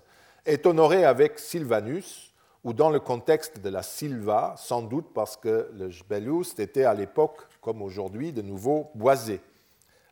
[0.46, 2.32] est honoré avec Sylvanus,
[2.64, 6.94] ou dans le contexte de la Silva, sans doute parce que le Jbelus était à
[6.94, 9.40] l'époque, comme aujourd'hui, de nouveau boisé.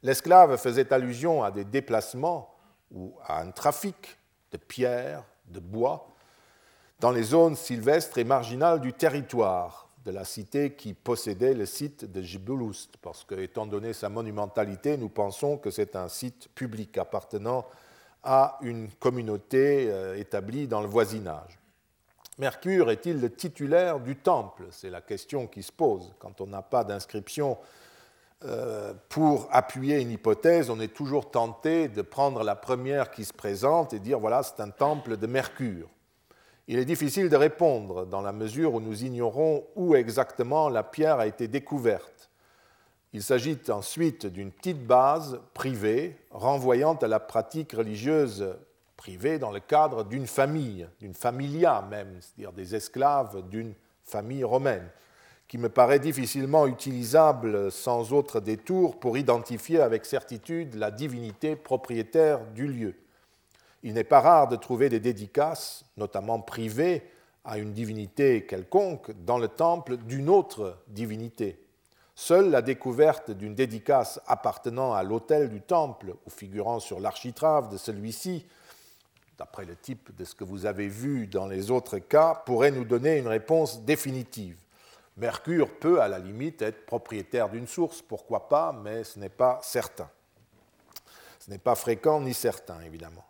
[0.02, 2.54] L'esclave faisait allusion à des déplacements
[2.92, 4.16] ou à un trafic
[4.52, 6.08] de pierres, de bois,
[7.00, 12.10] dans les zones sylvestres et marginales du territoire, de la cité qui possédait le site
[12.10, 16.96] de Jibulust, parce que, étant donné sa monumentalité, nous pensons que c'est un site public
[16.96, 17.66] appartenant
[18.22, 21.58] à une communauté euh, établie dans le voisinage.
[22.38, 24.66] Mercure est-il le titulaire du temple?
[24.70, 26.14] C'est la question qui se pose.
[26.18, 27.58] Quand on n'a pas d'inscription
[28.44, 33.32] euh, pour appuyer une hypothèse, on est toujours tenté de prendre la première qui se
[33.32, 35.88] présente et dire voilà, c'est un temple de Mercure.
[36.68, 41.20] Il est difficile de répondre dans la mesure où nous ignorons où exactement la pierre
[41.20, 42.28] a été découverte.
[43.12, 48.56] Il s'agit ensuite d'une petite base privée renvoyant à la pratique religieuse
[48.96, 54.88] privée dans le cadre d'une famille, d'une familia même, c'est-à-dire des esclaves d'une famille romaine,
[55.46, 62.44] qui me paraît difficilement utilisable sans autre détour pour identifier avec certitude la divinité propriétaire
[62.54, 62.96] du lieu.
[63.86, 67.08] Il n'est pas rare de trouver des dédicaces, notamment privées,
[67.44, 71.64] à une divinité quelconque dans le temple d'une autre divinité.
[72.16, 77.76] Seule la découverte d'une dédicace appartenant à l'autel du temple ou figurant sur l'architrave de
[77.76, 78.44] celui-ci,
[79.38, 82.84] d'après le type de ce que vous avez vu dans les autres cas, pourrait nous
[82.84, 84.58] donner une réponse définitive.
[85.16, 89.60] Mercure peut à la limite être propriétaire d'une source, pourquoi pas, mais ce n'est pas
[89.62, 90.10] certain.
[91.38, 93.22] Ce n'est pas fréquent ni certain, évidemment.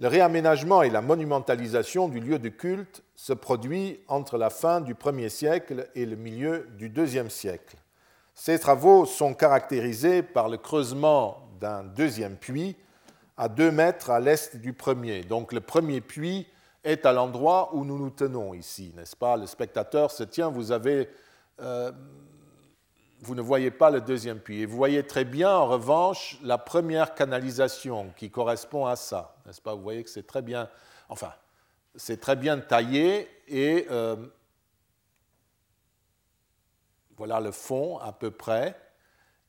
[0.00, 4.94] Le réaménagement et la monumentalisation du lieu de culte se produit entre la fin du
[4.94, 7.76] 1er siècle et le milieu du 2e siècle.
[8.34, 12.76] Ces travaux sont caractérisés par le creusement d'un deuxième puits
[13.36, 15.22] à deux mètres à l'est du premier.
[15.22, 16.46] Donc le premier puits
[16.82, 19.36] est à l'endroit où nous nous tenons ici, n'est-ce pas?
[19.36, 21.08] Le spectateur se tient, vous avez
[21.60, 21.92] euh,
[23.20, 24.60] vous ne voyez pas le deuxième puits.
[24.60, 29.60] Et vous voyez très bien, en revanche, la première canalisation qui correspond à ça, n'est-ce
[29.60, 29.74] pas?
[29.74, 30.68] Vous voyez que c'est très bien,
[31.08, 31.32] enfin,
[31.96, 34.16] c'est très bien taillé et euh,
[37.16, 38.76] voilà le fond à peu près.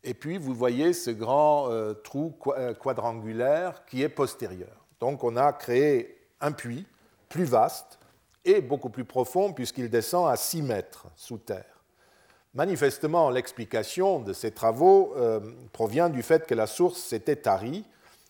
[0.03, 4.85] Et puis vous voyez ce grand euh, trou euh, quadrangulaire qui est postérieur.
[4.99, 6.85] Donc on a créé un puits
[7.27, 7.99] plus vaste
[8.43, 11.74] et beaucoup plus profond puisqu'il descend à 6 mètres sous terre.
[12.55, 15.41] Manifestement, l'explication de ces travaux euh,
[15.73, 17.83] provient du fait que la source s'était tarie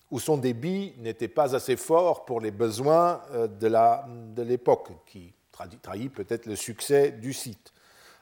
[0.10, 6.12] ou son débit n'était pas assez fort pour les besoins euh, de l'époque, qui trahit
[6.12, 7.72] peut-être le succès du site.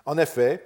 [0.06, 0.66] En effet,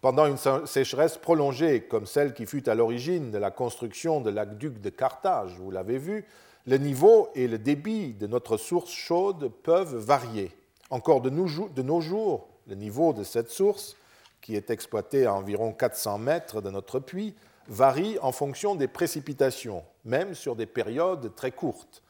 [0.00, 4.80] pendant une sécheresse prolongée comme celle qui fut à l'origine de la construction de l'aqueduc
[4.80, 6.24] de Carthage, vous l'avez vu,
[6.68, 10.52] le niveau et le débit de notre source chaude peuvent varier.
[10.90, 13.96] Encore de nos jours, le niveau de cette source,
[14.40, 17.34] qui est exploitée à environ 400 mètres de notre puits,
[17.68, 22.02] varie en fonction des précipitations, même sur des périodes très courtes.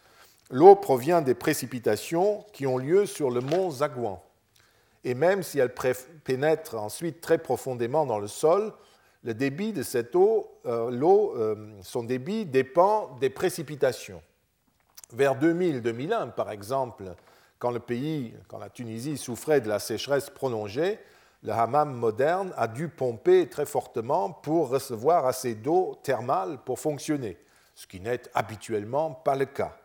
[0.51, 4.23] L'eau provient des précipitations qui ont lieu sur le mont Zagouan.
[5.05, 5.75] Et même si elle
[6.25, 8.73] pénètre ensuite très profondément dans le sol,
[9.25, 14.23] le débit de cette eau, euh, euh, son débit dépend des précipitations.
[15.13, 17.05] Vers 2000-2001, par exemple,
[17.59, 20.99] quand le pays, quand la Tunisie souffrait de la sécheresse prolongée,
[21.43, 27.39] le hammam moderne a dû pomper très fortement pour recevoir assez d'eau thermale pour fonctionner,
[27.75, 29.77] ce qui n'est habituellement pas le cas.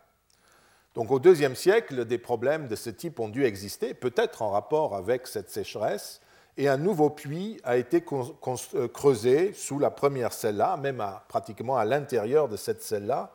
[0.94, 4.94] Donc au IIe siècle, des problèmes de ce type ont dû exister, peut-être en rapport
[4.94, 6.20] avec cette sécheresse,
[6.56, 11.84] et un nouveau puits a été euh, creusé sous la première celle-là, même pratiquement à
[11.84, 13.32] l'intérieur de cette celle-là,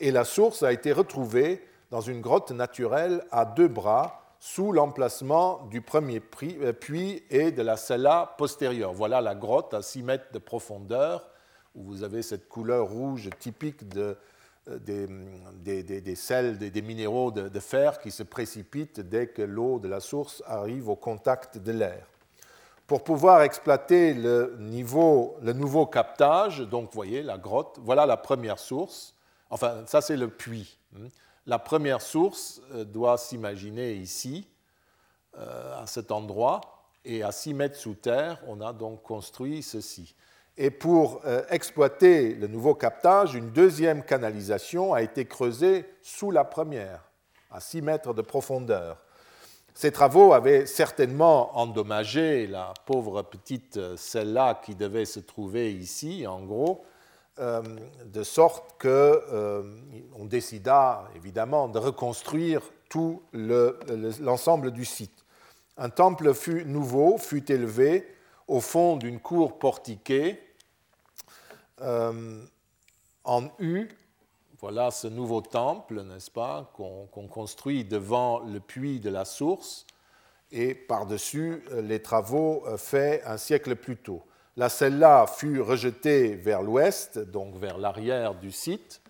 [0.00, 5.68] et la source a été retrouvée dans une grotte naturelle à deux bras sous l'emplacement
[5.70, 8.92] du premier euh, puits et de la cella postérieure.
[8.92, 11.28] Voilà la grotte à 6 mètres de profondeur,
[11.76, 14.16] où vous avez cette couleur rouge typique euh,
[14.66, 20.00] des, des, sels, des, minéraux de, fer qui se précipitent dès que l'eau de la
[20.00, 22.04] source arrive au contact de l'air.
[22.88, 28.58] Pour pouvoir exploiter le, le nouveau captage, donc vous voyez la grotte, voilà la première
[28.58, 29.14] source,
[29.50, 30.78] enfin ça c'est le puits.
[31.46, 34.46] La première source euh, doit s'imaginer ici,
[35.36, 36.60] euh, à cet endroit,
[37.04, 40.14] et à 6 mètres sous terre, on a donc construit ceci.
[40.56, 46.44] Et pour euh, exploiter le nouveau captage, une deuxième canalisation a été creusée sous la
[46.44, 47.10] première,
[47.50, 49.02] à 6 mètres de profondeur.
[49.74, 56.42] Ces travaux avaient certainement endommagé la pauvre petite celle-là qui devait se trouver ici, en
[56.42, 56.84] gros,
[57.42, 57.60] euh,
[58.04, 59.64] de sorte qu'on euh,
[60.20, 65.24] décida évidemment de reconstruire tout l'ensemble du site.
[65.76, 68.06] Un temple fut nouveau fut élevé
[68.46, 70.38] au fond d'une cour portiquée
[71.80, 72.44] euh,
[73.24, 73.88] en U.
[74.60, 79.84] Voilà ce nouveau temple, n'est-ce pas, qu'on construit devant le puits de la source
[80.52, 84.22] et par-dessus les travaux faits un siècle plus tôt.
[84.58, 89.00] La celle-là fut rejetée vers l'ouest, donc vers l'arrière du site.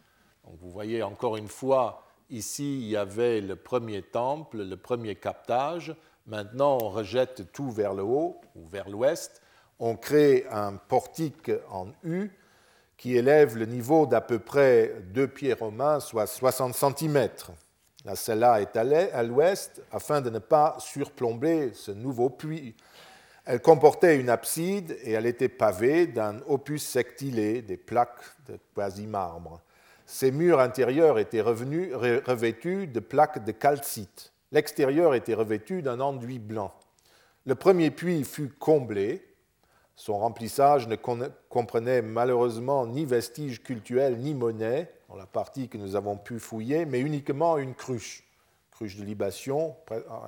[0.44, 5.96] vous voyez encore une fois, ici, il y avait le premier temple, le premier captage.
[6.28, 9.42] Maintenant, on rejette tout vers le haut ou vers l'ouest.
[9.81, 12.31] On crée un portique en U
[12.96, 17.28] qui élève le niveau d'à peu près deux pieds romains, soit 60 cm.
[18.05, 22.76] La celle-là est à l'ouest afin de ne pas surplomber ce nouveau puits
[23.44, 29.61] elle comportait une abside et elle était pavée d'un opus sectilé, des plaques de quasi-marbre.
[30.07, 34.33] Ses murs intérieurs étaient revêtus de plaques de calcite.
[34.52, 36.72] L'extérieur était revêtu d'un enduit blanc.
[37.46, 39.26] Le premier puits fut comblé.
[39.96, 45.96] Son remplissage ne comprenait malheureusement ni vestiges cultuels ni monnaie, dans la partie que nous
[45.96, 48.24] avons pu fouiller, mais uniquement une cruche.
[48.70, 49.74] Cruche de libation,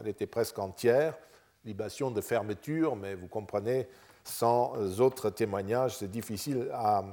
[0.00, 1.16] elle était presque entière,
[1.64, 3.88] libation de fermeture, mais vous comprenez,
[4.22, 7.04] sans autres témoignages, c'est difficile à,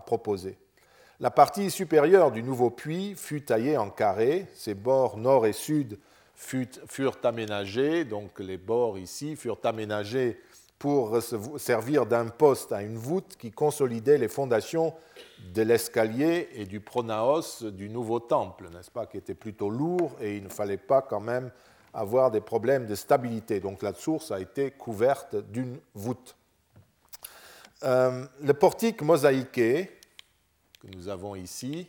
[0.00, 0.58] proposer.
[1.20, 5.98] La partie supérieure du nouveau puits fut taillée en carré, ses bords nord et sud
[6.34, 10.38] furent aménagés, donc les bords ici furent aménagés
[10.78, 11.18] pour
[11.56, 14.92] servir d'un poste à une voûte qui consolidait les fondations
[15.54, 20.36] de l'escalier et du pronaos du nouveau temple, n'est-ce pas, qui était plutôt lourd et
[20.36, 21.50] il ne fallait pas quand même
[21.96, 23.58] avoir des problèmes de stabilité.
[23.58, 26.36] Donc la source a été couverte d'une voûte.
[27.84, 29.90] Euh, le portique mosaïqué
[30.80, 31.88] que nous avons ici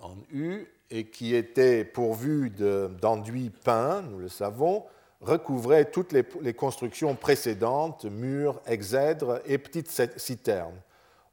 [0.00, 4.84] en U et qui était pourvu d'enduits peints, nous le savons,
[5.20, 10.80] recouvrait toutes les, les, constructions précédentes, murs, exèdres et petites citernes.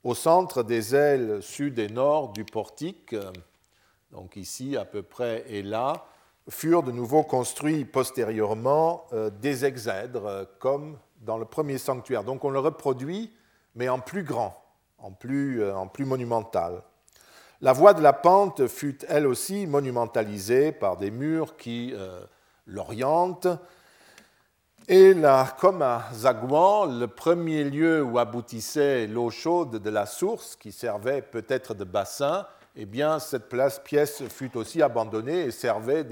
[0.04, 3.16] Au centre des ailes sud et nord du portique,
[4.12, 6.06] donc ici à peu près et là,
[6.50, 12.24] furent de nouveau construits postérieurement euh, des exèdres, euh, comme dans le premier sanctuaire.
[12.24, 13.32] Donc on le reproduit,
[13.76, 14.62] mais en plus grand,
[14.98, 16.82] en plus, euh, en plus monumental.
[17.62, 21.94] La voie de la pente fut elle aussi monumentalisée par des murs qui
[22.66, 23.48] l'orientent.
[24.88, 30.56] Et là, comme à Zagouan, le premier lieu où aboutissait l'eau chaude de la source,
[30.56, 33.50] qui servait peut-être de bassin, eh bien, cette
[33.84, 36.06] pièce fut aussi abandonnée et servait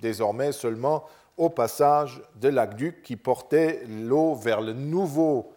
[0.00, 1.04] désormais seulement
[1.36, 5.54] au passage de l'aqueduc qui portait l'eau vers le nouveau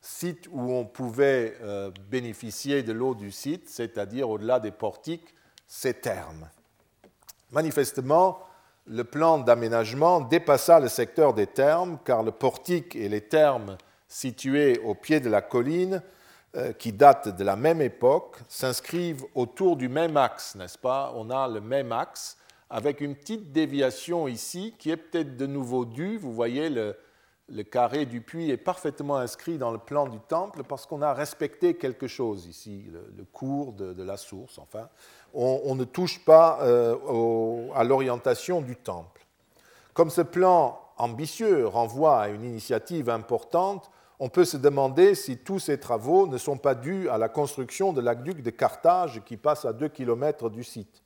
[0.00, 5.34] site où on pouvait euh, bénéficier de l'eau du site, c'est-à-dire au-delà des portiques,
[5.66, 6.48] ces termes.
[7.50, 8.38] Manifestement,
[8.86, 14.78] le plan d'aménagement dépassa le secteur des thermes, car le portique et les thermes situés
[14.78, 16.02] au pied de la colline,
[16.78, 21.12] qui datent de la même époque, s'inscrivent autour du même axe, n'est-ce pas?
[21.14, 22.38] On a le même axe,
[22.70, 26.18] avec une petite déviation ici, qui est peut-être de nouveau due.
[26.18, 26.94] Vous voyez, le,
[27.64, 31.74] carré du puits est parfaitement inscrit dans le plan du temple, parce qu'on a respecté
[31.74, 34.88] quelque chose ici, le, cours de, la source, enfin
[35.34, 39.26] on, ne touche pas euh, à l'orientation du temple.
[39.94, 43.90] Comme ce plan ambitieux renvoie à une initiative importante,
[44.20, 47.92] on peut se demander si tous ces travaux ne sont pas dus à la construction
[47.92, 51.02] de l'aqueduc de Carthage qui passe à 2 km du site.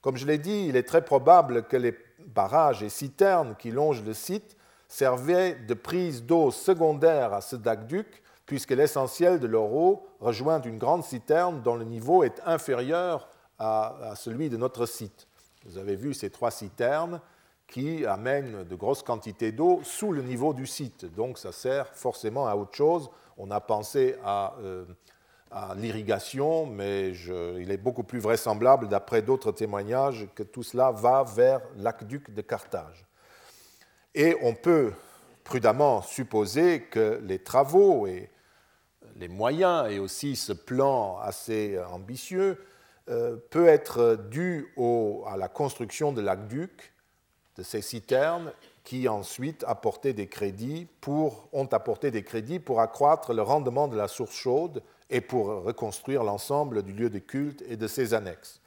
[0.00, 1.96] Comme je l'ai dit, il est très probable que les
[2.26, 4.56] barrages et citernes qui longent le site
[4.88, 10.78] servaient de prise d'eau secondaire à ce aqueduc, puisque l'essentiel de leur eau rejoint une
[10.78, 15.28] grande citerne dont le niveau est inférieur à, celui de notre site.
[15.64, 17.20] Vous avez vu ces trois citernes
[17.66, 21.04] qui amènent de grosses quantités d'eau sous le niveau du site.
[21.14, 23.10] Donc ça sert forcément à autre chose.
[23.38, 24.84] On a pensé à, euh,
[25.76, 31.60] l'irrigation, mais il est beaucoup plus vraisemblable, d'après d'autres témoignages, que tout cela va vers
[31.76, 33.04] l'aqueduc de Carthage.
[34.14, 34.92] Et on peut
[35.44, 38.30] prudemment supposer que les travaux et
[39.16, 42.58] les moyens et aussi ce plan assez ambitieux
[43.08, 44.72] euh, peut être dû
[45.26, 46.92] à la construction de l'aqueduc,
[47.56, 48.52] de ces citernes,
[48.84, 50.86] qui ensuite ont apporté des crédits
[52.58, 57.18] pour accroître le rendement de la source chaude et pour reconstruire l'ensemble du lieu de
[57.18, 58.60] culte et de ses annexes.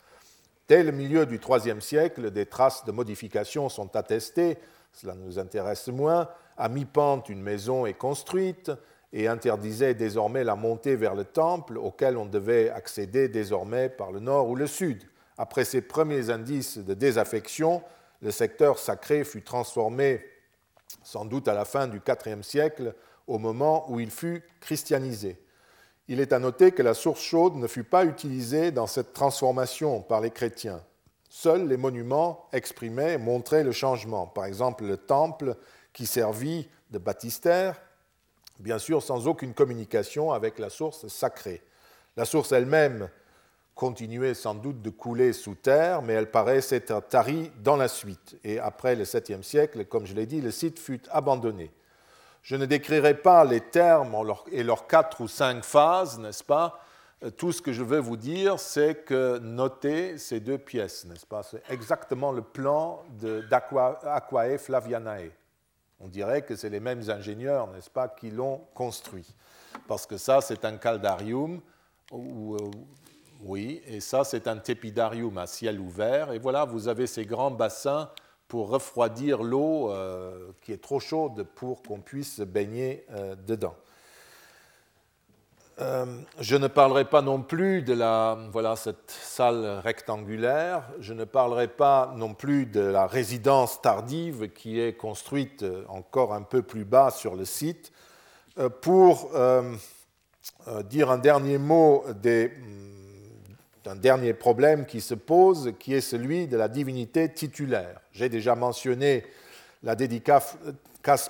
[0.68, 4.58] Dès le milieu du IIIe siècle, des traces de modifications sont attestées,
[4.94, 6.30] cela nous intéresse moins.
[6.58, 8.72] À mi-pente, une maison est construite,
[9.16, 14.20] et interdisait désormais la montée vers le temple auquel on devait accéder désormais par le
[14.20, 15.04] nord ou le sud.
[15.38, 17.82] Après ces premiers indices de désaffection,
[18.26, 20.26] le secteur sacré fut transformé
[21.04, 22.96] sans doute à la fin du IVe siècle,
[23.28, 25.40] au moment où il fut christianisé.
[26.08, 30.02] Il est à noter que la source chaude ne fut pas utilisée dans cette transformation
[30.02, 30.82] par les chrétiens.
[31.30, 34.26] Seuls les monuments exprimaient et montraient le changement.
[34.26, 35.56] Par exemple, le temple
[35.94, 37.80] qui servit de baptistère
[38.58, 41.62] bien sûr sans aucune communication avec la source sacrée.
[42.18, 43.08] La source elle-même
[43.76, 48.38] continuait sans doute de couler sous terre, mais elle paraît s'être tarie dans la suite.
[48.44, 51.72] Et après le 7e siècle, comme je l'ai dit, le site fut abandonné.
[52.42, 54.16] Je ne décrirai pas les termes
[54.52, 56.80] et leurs quatre ou cinq phases, n'est-ce pas?
[57.38, 61.44] Tout ce que je veux vous dire, c'est que notez ces deux pièces, n'est-ce pas?
[61.44, 65.32] C'est exactement le plan d'Aquae Flavianae.
[66.00, 69.28] On dirait que c'est les mêmes ingénieurs, n'est-ce pas, qui l'ont construit.
[69.88, 71.62] Parce que ça, c'est un caldarium,
[72.14, 72.58] euh,
[73.44, 76.32] oui, et ça, c'est un tépidarium à ciel ouvert.
[76.32, 78.10] Et voilà, vous avez ces grands bassins
[78.48, 83.76] pour refroidir l'eau euh, qui est trop chaude pour qu'on puisse baigner euh, dedans.
[85.82, 86.06] Euh,
[86.40, 91.68] je ne parlerai pas non plus de la, voilà, cette salle rectangulaire, je ne parlerai
[91.68, 97.12] pas non plus de la résidence tardive qui est construite encore un peu plus bas
[97.12, 97.92] sur le site,
[98.82, 99.32] pour
[100.86, 102.54] dire un dernier mot des,
[103.86, 108.02] d'un dernier problème qui se pose, qui est celui de la divinité titulaire.
[108.12, 109.24] J'ai déjà mentionné
[109.84, 110.58] la dédicace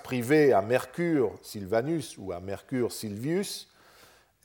[0.03, 3.67] privée à Mercure Sylvanus ou à Mercure Silvius,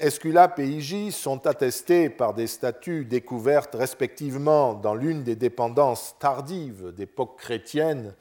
[0.00, 6.94] Esculape et Igi sont attestés par des statues découvertes respectivement dans l'une des dépendances tardives
[6.94, 8.14] d'époque chrétienne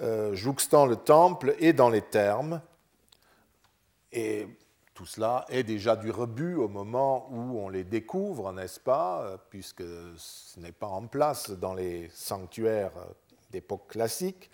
[0.00, 2.60] euh, jouxtant le temple et dans les thermes.
[4.94, 9.84] Tout cela est déjà du rebut au moment où on les découvre, n'est-ce pas, puisque
[10.16, 12.92] ce n'est pas en place dans les sanctuaires
[13.50, 14.50] d'époque classique.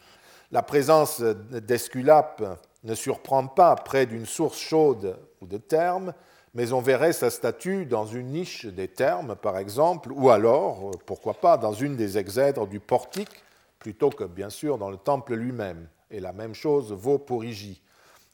[0.51, 2.43] La présence d'Esculape
[2.85, 6.15] ne surprend pas près d'une source chaude ou de thermes,
[6.55, 11.35] mais on verrait sa statue dans une niche des thermes, par exemple, ou alors, pourquoi
[11.35, 13.43] pas, dans une des exèdres du portique,
[13.79, 15.89] plutôt que, bien sûr, dans le temple lui-même.
[16.11, 17.83] Et la même chose vaut pour Igi.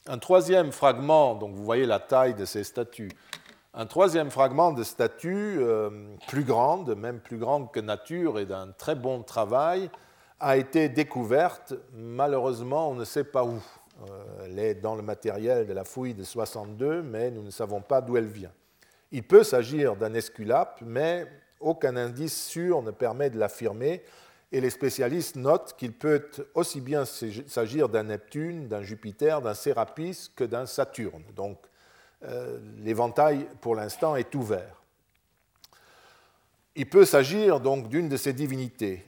[0.07, 3.11] Un troisième fragment, donc vous voyez la taille de ces statues,
[3.73, 5.89] un troisième fragment de statue, euh,
[6.29, 9.89] plus grande, même plus grande que nature et d'un très bon travail,
[10.41, 13.63] a été découverte, malheureusement, on ne sait pas où.
[14.11, 17.81] Euh, elle est dans le matériel de la fouille de 62, mais nous ne savons
[17.81, 18.53] pas d'où elle vient.
[19.11, 21.27] Il peut s'agir d'un esculape, mais
[21.61, 24.03] aucun indice sûr ne permet de l'affirmer,
[24.55, 30.31] et les spécialistes notent qu'il peut aussi bien s'agir d'un Neptune, d'un Jupiter, d'un Sérapis
[30.37, 31.25] que d'un Saturne.
[31.35, 31.59] Donc
[32.23, 34.81] euh, l'éventail, pour l'instant, est ouvert.
[36.77, 39.05] Il peut s'agir donc d'une de ces divinités.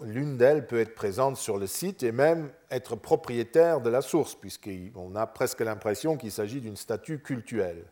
[0.00, 4.34] l'une d'elles peut être présente sur le site et même être propriétaire de la source,
[4.34, 7.84] puisqu'on a presque l'impression qu'il s'agit d'une statue cultuelle,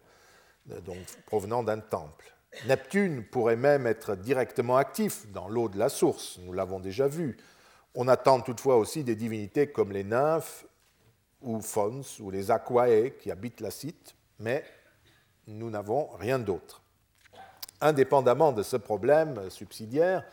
[0.66, 0.96] donc
[1.26, 2.37] provenant d'un temple.
[2.66, 7.36] Neptune pourrait même être directement actif dans l'eau de la source, nous l'avons déjà vu.
[7.94, 10.66] On attend toutefois aussi des divinités comme les nymphes
[11.42, 14.64] ou Fons ou les Aquae qui habitent la site, mais
[15.46, 16.82] nous n'avons rien d'autre.
[17.80, 20.24] Indépendamment de ce problème subsidiaire,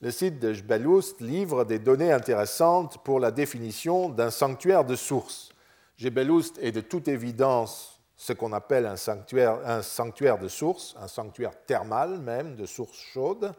[0.00, 5.52] le site de Jbeloust livre des données intéressantes pour la définition d'un sanctuaire de source.
[5.96, 7.91] Jbeloust est de toute évidence
[8.22, 13.52] ce qu'on appelle un sanctuaire, de source, un sanctuaire thermal même, de source chaude,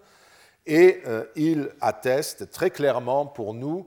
[0.65, 3.83] et euh, il atteste très clairement pour nous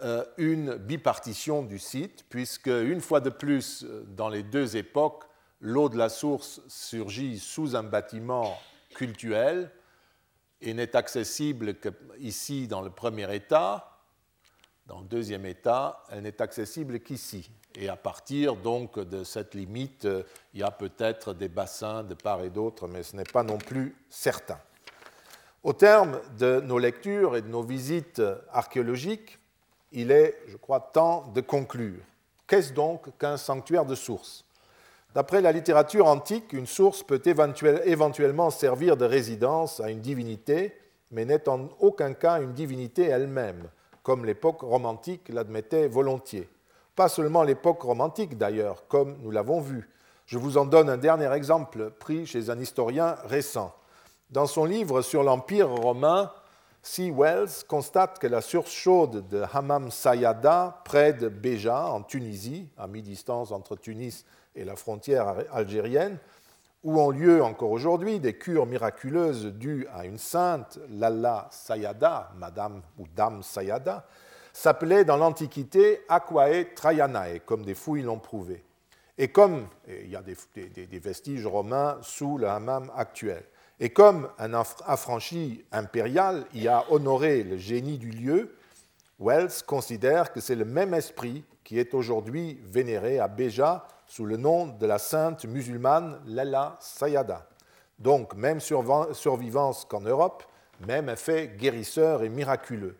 [0.00, 3.84] euh, une bipartition du site, puisque une fois de plus,
[4.16, 5.24] dans les deux époques,
[5.60, 8.56] l'eau de la source surgit sous un bâtiment
[8.94, 9.70] cultuelle
[10.62, 14.00] et n'est accessible qu'ici dans le premier état.
[14.86, 17.50] Dans le deuxième état, elle n'est accessible qu'ici.
[17.76, 20.06] Et à partir donc de cette limite,
[20.52, 23.58] il y a peut-être des bassins de part et d'autre, mais ce n'est pas non
[23.58, 24.58] plus certain.
[25.64, 28.22] Au terme de nos lectures et de nos visites
[28.52, 29.38] archéologiques,
[29.92, 32.00] il est, je crois, temps de conclure.
[32.46, 34.44] Qu'est-ce donc qu'un sanctuaire de source?
[35.14, 40.76] D'après la littérature antique, une source peut éventuellement servir de résidence à une divinité,
[41.10, 43.68] mais n'est en aucun cas une divinité elle-même,
[44.02, 46.48] comme l'époque romantique l'admettait volontiers.
[46.96, 49.88] Pas seulement l'époque romantique d'ailleurs, comme nous l'avons vu.
[50.26, 53.74] Je vous en donne un dernier exemple pris chez un historien récent.
[54.30, 56.30] Dans son livre sur l'Empire romain,
[56.82, 57.10] C.
[57.10, 62.86] Wells constate que la source chaude de Hammam Sayada, près de Béja, en Tunisie, à
[62.86, 64.24] mi-distance entre Tunis
[64.54, 66.18] et la frontière algérienne,
[66.84, 72.82] où ont lieu encore aujourd'hui des cures miraculeuses dues à une sainte, Lalla Sayada, Madame
[72.98, 74.06] ou Dame Sayada,
[74.54, 78.62] s'appelait dans l'Antiquité Aquae Traianae, comme des fouilles l'ont prouvé.
[79.18, 83.44] Et comme il y a des, vestiges romains sous le hammam actuel,
[83.80, 88.54] et comme un affranchi impérial y a honoré le génie du lieu,
[89.18, 94.36] Wells considère que c'est le même esprit qui est aujourd'hui vénéré à Béja sous le
[94.36, 97.48] nom de la sainte musulmane Lalla Sayada.
[97.98, 100.44] Donc, même survivance qu'en Europe,
[100.86, 102.96] même effet guérisseur et miraculeux.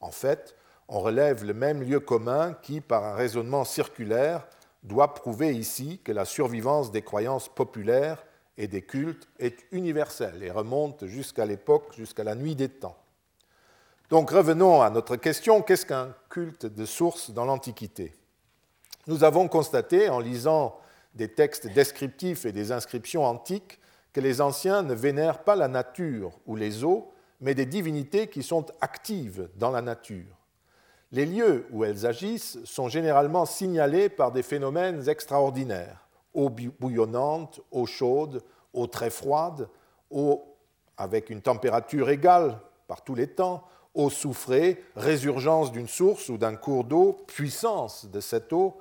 [0.00, 0.56] En fait,
[0.92, 4.46] on relève le même lieu commun qui, par un raisonnement circulaire,
[4.82, 8.24] doit prouver ici que la survivance des croyances populaires
[8.58, 12.96] et des cultes est universelle et remonte jusqu'à l'époque, jusqu'à la nuit des temps.
[14.10, 18.12] Donc revenons à notre question, qu'est-ce qu'un culte de source dans l'Antiquité?
[19.06, 20.76] Nous avons constaté, en lisant
[21.14, 23.78] des textes descriptifs et des inscriptions antiques,
[24.12, 28.42] que les anciens ne vénèrent pas la nature ou les eaux, mais des divinités qui
[28.42, 30.39] sont actives dans la nature.
[31.12, 37.86] Les lieux où elles agissent sont généralement signalés par des phénomènes extraordinaires eau bouillonnante, eau
[37.86, 38.42] chaude,
[38.72, 39.68] eau très froide,
[40.10, 40.44] eau
[40.96, 46.54] avec une température égale par tous les temps, eau soufrée, résurgence d'une source ou d'un
[46.54, 48.76] cours d'eau, puissance de cette eau,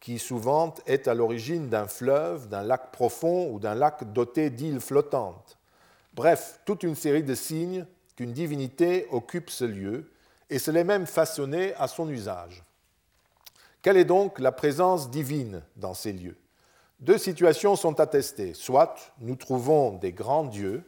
[0.00, 4.80] qui souvent est à l'origine d'un fleuve, d'un lac profond ou d'un lac doté d'îles
[4.80, 5.58] flottantes.
[6.14, 10.10] Bref, toute une série de signes qu'une divinité occupe ce lieu
[10.50, 12.62] et se l'est même façonné à son usage.
[13.82, 16.36] Quelle est donc la présence divine dans ces lieux?
[16.98, 18.52] Deux situations sont attestées.
[18.52, 20.84] Soit nous trouvons des grands dieux,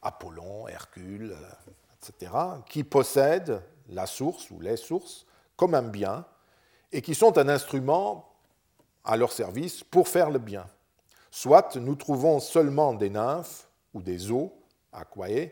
[0.00, 1.36] Apollon, Hercule,
[2.00, 2.32] etc.,
[2.68, 6.24] qui possèdent la source ou les sources comme un bien
[6.90, 8.28] et qui sont un instrument
[9.04, 10.66] à leur service pour faire le bien.
[11.30, 14.52] Soit nous trouvons seulement des nymphes ou des eaux,
[14.92, 15.50] aquae,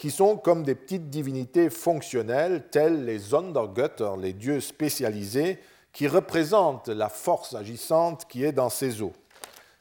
[0.00, 5.58] qui sont comme des petites divinités fonctionnelles, telles les Ondergötter, les dieux spécialisés,
[5.92, 9.12] qui représentent la force agissante qui est dans ces eaux.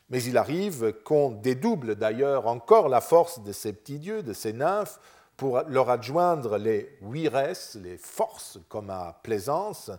[0.10, 4.52] Mais il arrive qu'on dédouble d'ailleurs encore la force de ces petits dieux, de ces
[4.52, 5.00] nymphes,
[5.38, 9.90] pour leur adjoindre les wires, les forces comme à Plaisance,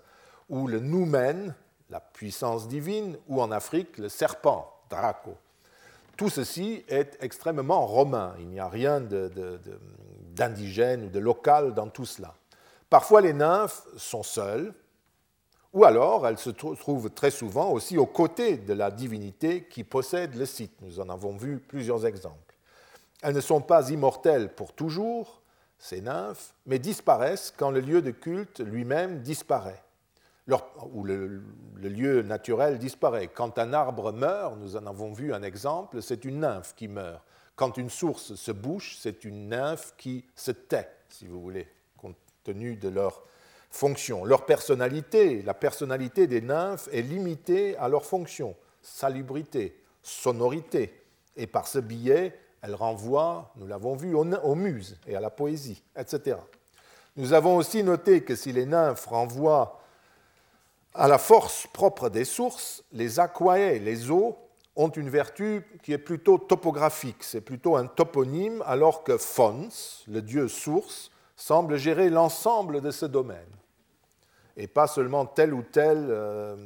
[0.51, 1.55] ou le noumen,
[1.89, 5.35] la puissance divine, ou en Afrique, le serpent, Draco.
[6.21, 8.35] Tout ceci est extrêmement romain.
[8.41, 12.35] Il n'y a rien d'indigène ou de local dans tout cela.
[12.91, 14.75] Parfois, les nymphes sont seules,
[15.73, 20.35] ou alors elles se trouvent très souvent aussi aux côtés de la divinité qui possède
[20.35, 20.75] le site.
[20.83, 22.55] Nous en avons vu plusieurs exemples.
[23.23, 25.41] Elles ne sont pas immortelles pour toujours,
[25.79, 29.83] ces nymphes, mais disparaissent quand le lieu de culte lui-même disparaît
[30.93, 31.43] où le,
[31.77, 33.29] lieu naturel disparaît.
[33.29, 37.23] Quand un arbre meurt, nous en avons vu un exemple, c'est une nymphe qui meurt.
[37.57, 42.17] quand une source se bouche, c'est une nymphe qui se tait, si vous voulez, compte
[42.43, 43.23] tenu de leur
[43.71, 44.25] fonction.
[44.25, 51.05] Leur personnalité, la personnalité des nymphes est limitée à leur fonction, salubrité, sonorité,
[51.37, 55.83] et par ce biais, elle renvoie, nous l'avons vu, aux muses et à la poésie,
[55.97, 56.37] etc.
[57.17, 59.80] Nous avons aussi noté que si les nymphes renvoient
[60.95, 64.37] à la force propre des sources, les aquae, les eaux,
[64.77, 69.69] ont une vertu qui est plutôt topographique, c'est plutôt un toponyme, alors que Fons,
[70.09, 73.49] le dieu source, semble gérer l'ensemble de ce domaine,
[74.57, 76.57] et pas seulement telle ou telle euh,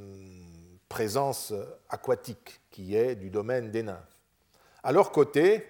[0.88, 1.52] présence
[1.88, 3.98] aquatique qui est du domaine des nymphes.
[4.82, 5.64] À leur côté,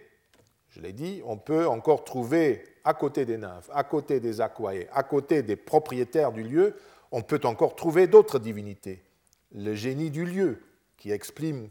[0.70, 4.86] je l'ai dit, on peut encore trouver à côté des nymphes, à côté des aquae,
[4.92, 6.76] à côté des propriétaires du lieu,
[7.14, 9.00] on peut encore trouver d'autres divinités.
[9.52, 10.60] Le génie du lieu,
[10.96, 11.70] qui exprime,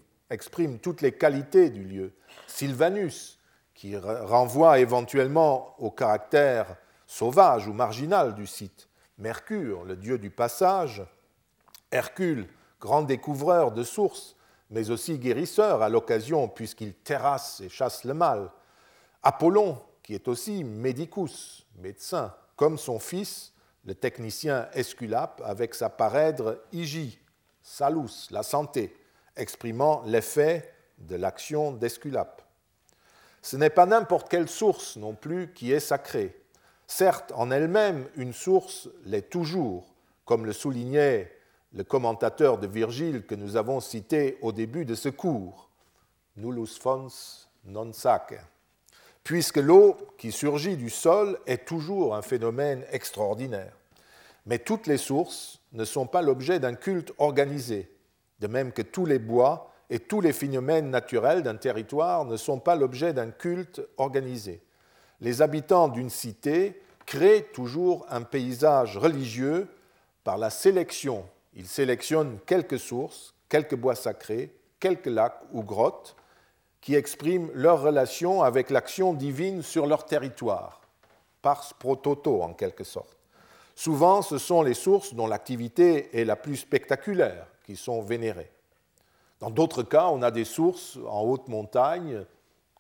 [0.82, 2.14] toutes les qualités du lieu.
[2.48, 3.38] Sylvanus,
[3.74, 6.78] qui renvoie éventuellement au caractère
[7.08, 8.88] sauvage ou marginal du site.
[9.18, 11.04] Mercure, le dieu du passage.
[11.92, 12.48] Hercule,
[12.80, 14.38] grand découvreur de sources,
[14.70, 18.50] mais aussi guérisseur à l'occasion puisqu'il terrasse et chasse le mal.
[19.24, 23.53] Apollon, qui est aussi médicus, médecin, comme son fils,
[23.86, 27.20] le technicien Esculape avec sa parèdre Igi,
[27.62, 28.96] salus, la santé,
[29.36, 32.42] exprimant l'effet de l'action d'Esculape.
[33.42, 36.40] Ce n'est pas n'importe quelle source non plus qui est sacrée.
[36.88, 39.94] Certes, en elle-même, une source l'est toujours,
[40.26, 41.32] comme le soulignait
[41.74, 45.70] le commentateur de Virgile que nous avons cité au début de ce cours,
[46.38, 47.08] nullus fons
[47.66, 48.38] non sacer
[49.24, 53.74] puisque l'eau qui surgit du sol est toujours un phénomène extraordinaire.
[54.46, 57.90] Mais toutes les sources ne sont pas l'objet d'un culte organisé,
[58.40, 62.60] de même que tous les bois et tous les phénomènes naturels d'un territoire ne sont
[62.60, 64.62] pas l'objet d'un culte organisé.
[65.22, 69.68] Les habitants d'une cité créent toujours un paysage religieux
[70.24, 71.26] par la sélection.
[71.54, 76.16] Ils sélectionnent quelques sources, quelques bois sacrés, quelques lacs ou grottes,
[76.84, 80.82] qui expriment leur relation avec l'action divine sur leur territoire,
[81.42, 83.16] pars pro toto en quelque sorte.
[83.74, 88.52] Souvent, ce sont les sources dont l'activité est la plus spectaculaire qui sont vénérées.
[89.40, 92.26] Dans d'autres cas, on a des sources en haute montagne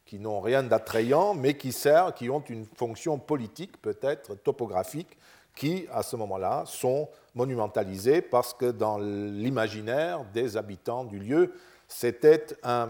[0.06, 5.18] qui n'ont rien d'attrayant, mais qui servent, qui ont une fonction politique, peut-être topographique,
[5.56, 11.54] qui, à ce moment-là, sont monumentalisées parce que dans l'imaginaire des habitants du lieu,
[11.88, 12.90] c'était un,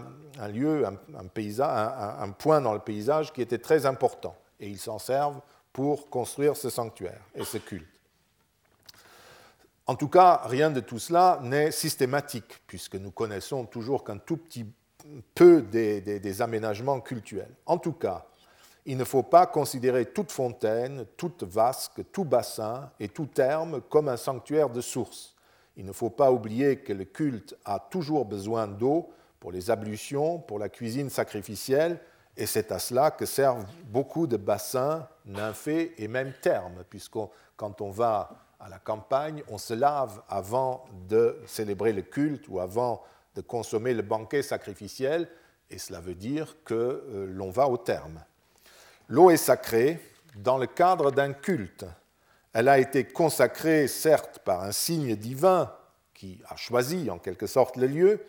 [0.52, 4.36] lieu, un, point dans le paysage qui était très important.
[4.60, 5.40] Et ils s'en servent
[5.72, 7.88] pour construire ce sanctuaire et ce culte.
[9.86, 14.38] En tout cas, rien de tout cela n'est systématique, puisque nous connaissons toujours qu'un tout
[14.38, 14.64] petit
[15.34, 17.54] peu des, aménagements cultuels.
[17.66, 18.24] En tout cas,
[18.86, 24.08] il ne faut pas considérer toute fontaine, toute vasque, tout bassin et tout terme comme
[24.08, 25.33] un sanctuaire de source.
[25.76, 29.10] Il ne faut pas oublier que le culte a toujours besoin d'eau
[29.40, 32.00] pour les ablutions, pour la cuisine sacrificielle,
[32.36, 37.18] et c'est à cela que servent beaucoup de bassins nymphés et même thermes, puisque
[37.56, 42.60] quand on va à la campagne, on se lave avant de célébrer le culte ou
[42.60, 43.02] avant
[43.34, 45.28] de consommer le banquet sacrificiel,
[45.70, 48.22] et cela veut dire que euh, l'on va au terme.
[49.08, 50.00] L'eau est sacrée
[50.36, 51.84] dans le cadre d'un culte.
[52.54, 55.72] Elle a été consacrée, certes, par un signe divin
[56.14, 58.24] qui a choisi en quelque sorte le lieu,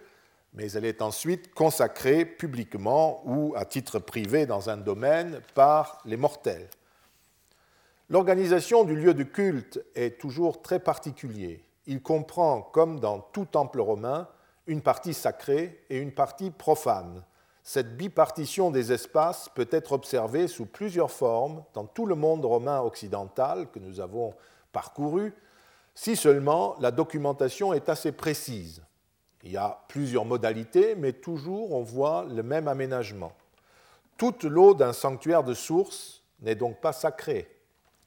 [0.55, 6.17] mais elle est ensuite consacrée publiquement ou à titre privé dans un domaine par les
[6.17, 6.67] mortels.
[8.09, 11.63] L'organisation du lieu de culte est toujours très particulier.
[11.85, 14.27] Il comprend, comme dans tout temple romain,
[14.65, 17.23] une partie sacrée et une partie profane,
[17.67, 22.79] cette bipartition des espaces peut être observée sous plusieurs formes dans tout le monde romain
[22.81, 24.35] occidental que nous avons
[24.71, 25.33] parcouru,
[25.95, 28.83] si seulement la documentation est assez précise.
[29.43, 33.33] Il y a plusieurs modalités, mais toujours on voit le même aménagement.
[34.15, 37.49] Toute l'eau d'un sanctuaire de source n'est donc pas sacrée.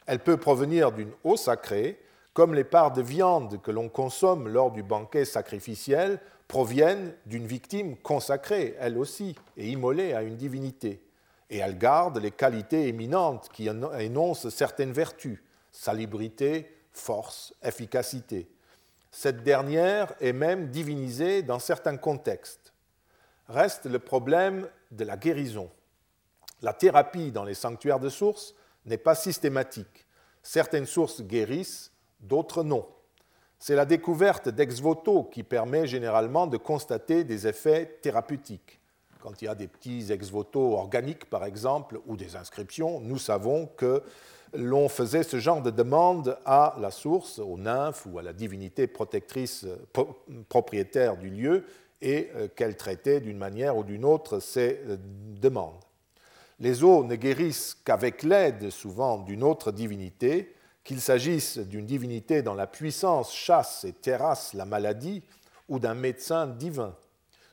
[0.07, 2.01] Elle peut provenir d'une eau sacrée,
[2.33, 7.97] comme les parts de viande que l'on consomme lors du banquet sacrificiel proviennent d'une victime
[7.99, 11.03] consacrée, elle aussi, et immolée à une divinité.
[11.51, 15.39] Et elle garde les qualités éminentes qui énoncent certaines vertus,
[15.71, 18.49] salubrité, force, efficacité.
[19.11, 22.73] Cette dernière est même divinisée dans certains contextes.
[23.49, 25.71] Reste le problème de la guérison.
[26.61, 30.07] La thérapie dans les sanctuaires de sources n'est pas systématique.
[30.43, 32.87] Certaines sources guérissent, d'autres non.
[33.59, 38.79] C'est la découverte d'ex voto qui permet généralement de constater des effets thérapeutiques.
[39.21, 43.67] quand il y a des petits ex-voto organiques, par exemple, ou des inscriptions, nous savons
[43.67, 44.03] que
[44.55, 48.87] l'on faisait ce genre de demande à la source, aux nymphes ou à la divinité
[48.87, 49.67] protectrice
[50.49, 51.65] propriétaire du lieu,
[52.01, 54.97] et euh, qu'elle traitait d'une manière ou d'une autre ces euh,
[55.41, 55.85] demandes.
[56.61, 60.55] Les eaux ne guérissent qu'avec l'aide souvent d'une autre divinité,
[60.89, 65.23] qu'il s'agisse d'une divinité dont la puissance chasse et terrasse la maladie
[65.69, 66.95] ou d'un médecin divin.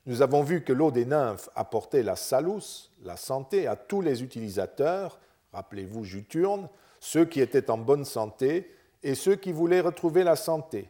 [0.06, 4.24] Nous avons vu que l'eau des nymphes apportait la salus, la santé, à tous les
[4.24, 5.20] utilisateurs,
[5.52, 6.70] rappelez-vous Juturne,
[7.02, 8.74] ceux qui étaient en bonne santé
[9.04, 10.90] et ceux qui voulaient retrouver la santé.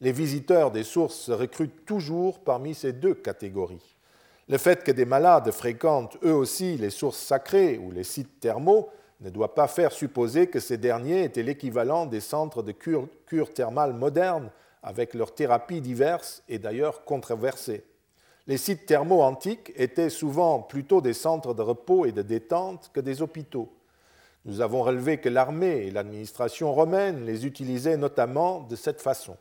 [0.00, 3.96] Les visiteurs des sources se recrutent toujours parmi ces deux catégories.
[4.48, 8.88] Le fait que des malades fréquentent eux aussi les sources sacrées ou les sites thermaux
[9.22, 13.08] ne doit pas faire supposer que ces derniers étaient l'équivalent des centres de cure,
[13.54, 14.50] thermale modernes
[14.82, 17.84] avec leurs thérapies diverses et d'ailleurs controversées.
[18.48, 22.98] Les sites thermaux antiques étaient souvent plutôt des centres de repos et de détente que
[23.00, 23.72] des hôpitaux.
[24.44, 29.36] Nous avons relevé que l'armée et l'administration romaine les utilisaient notamment de cette façon.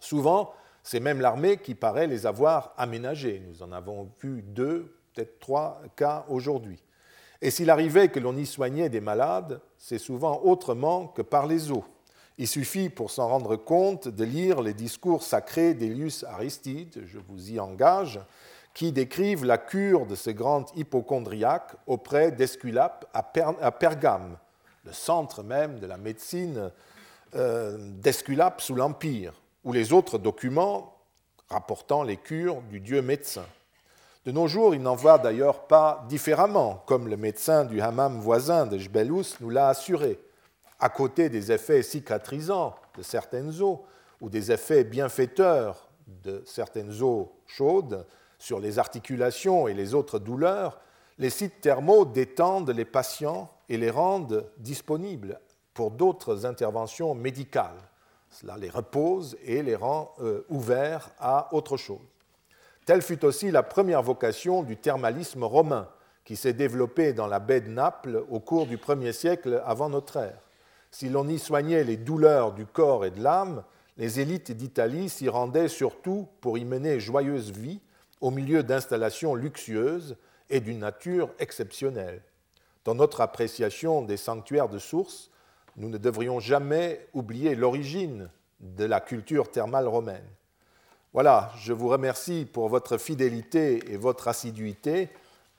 [0.00, 3.40] Souvent, c'est même l'armée qui paraît les avoir aménagés.
[3.46, 6.82] Nous en avons vu deux, peut-être trois cas aujourd'hui.
[7.42, 11.70] Et s'il arrivait que l'on y soignait des malades, c'est souvent autrement que par les
[11.70, 11.84] eaux.
[12.36, 17.52] Il suffit pour s'en rendre compte de lire les discours sacrés d'Elius Aristide, je vous
[17.52, 18.20] y engage,
[18.72, 24.38] qui décrivent la cure de ce grand hypochondriaque auprès d'Esculape à, Pergame,
[24.84, 26.70] le centre même de la médecine
[27.34, 29.34] euh, d'Esculape sous l'Empire,
[29.64, 30.96] ou les autres documents
[31.48, 33.44] rapportant les cures du dieu médecin.
[34.26, 38.66] De nos jours, il n'en va d'ailleurs pas différemment, comme le médecin du hammam voisin
[38.66, 40.18] de Jbelous nous l'a assuré
[40.80, 43.84] à côté des effets cicatrisants de certaines eaux
[44.20, 45.88] ou des effets bienfaiteurs
[46.24, 48.06] de certaines eaux chaudes
[48.38, 50.80] sur les articulations et les autres douleurs,
[51.18, 55.38] les sites thermaux détendent les patients et les rendent disponibles
[55.74, 57.76] pour d'autres interventions médicales.
[58.30, 61.98] Cela les repose et les rend euh, ouverts à autre chose.
[62.90, 65.88] Telle fut aussi la première vocation du thermalisme romain,
[66.24, 70.16] qui s'est développé dans la baie de Naples au cours du premier siècle avant notre
[70.16, 70.40] ère.
[70.90, 73.62] Si l'on y soignait les douleurs du corps et de l'âme,
[73.96, 77.80] les élites d'Italie s'y rendaient surtout pour y mener joyeuse vie
[78.20, 80.16] au milieu d'installations luxueuses
[80.48, 82.24] et d'une nature exceptionnelle.
[82.84, 85.30] Dans notre appréciation des sanctuaires de sources,
[85.76, 90.26] nous ne devrions jamais oublier l'origine de la culture thermale romaine.
[91.12, 95.08] Voilà, je vous remercie pour votre fidélité et votre assiduité,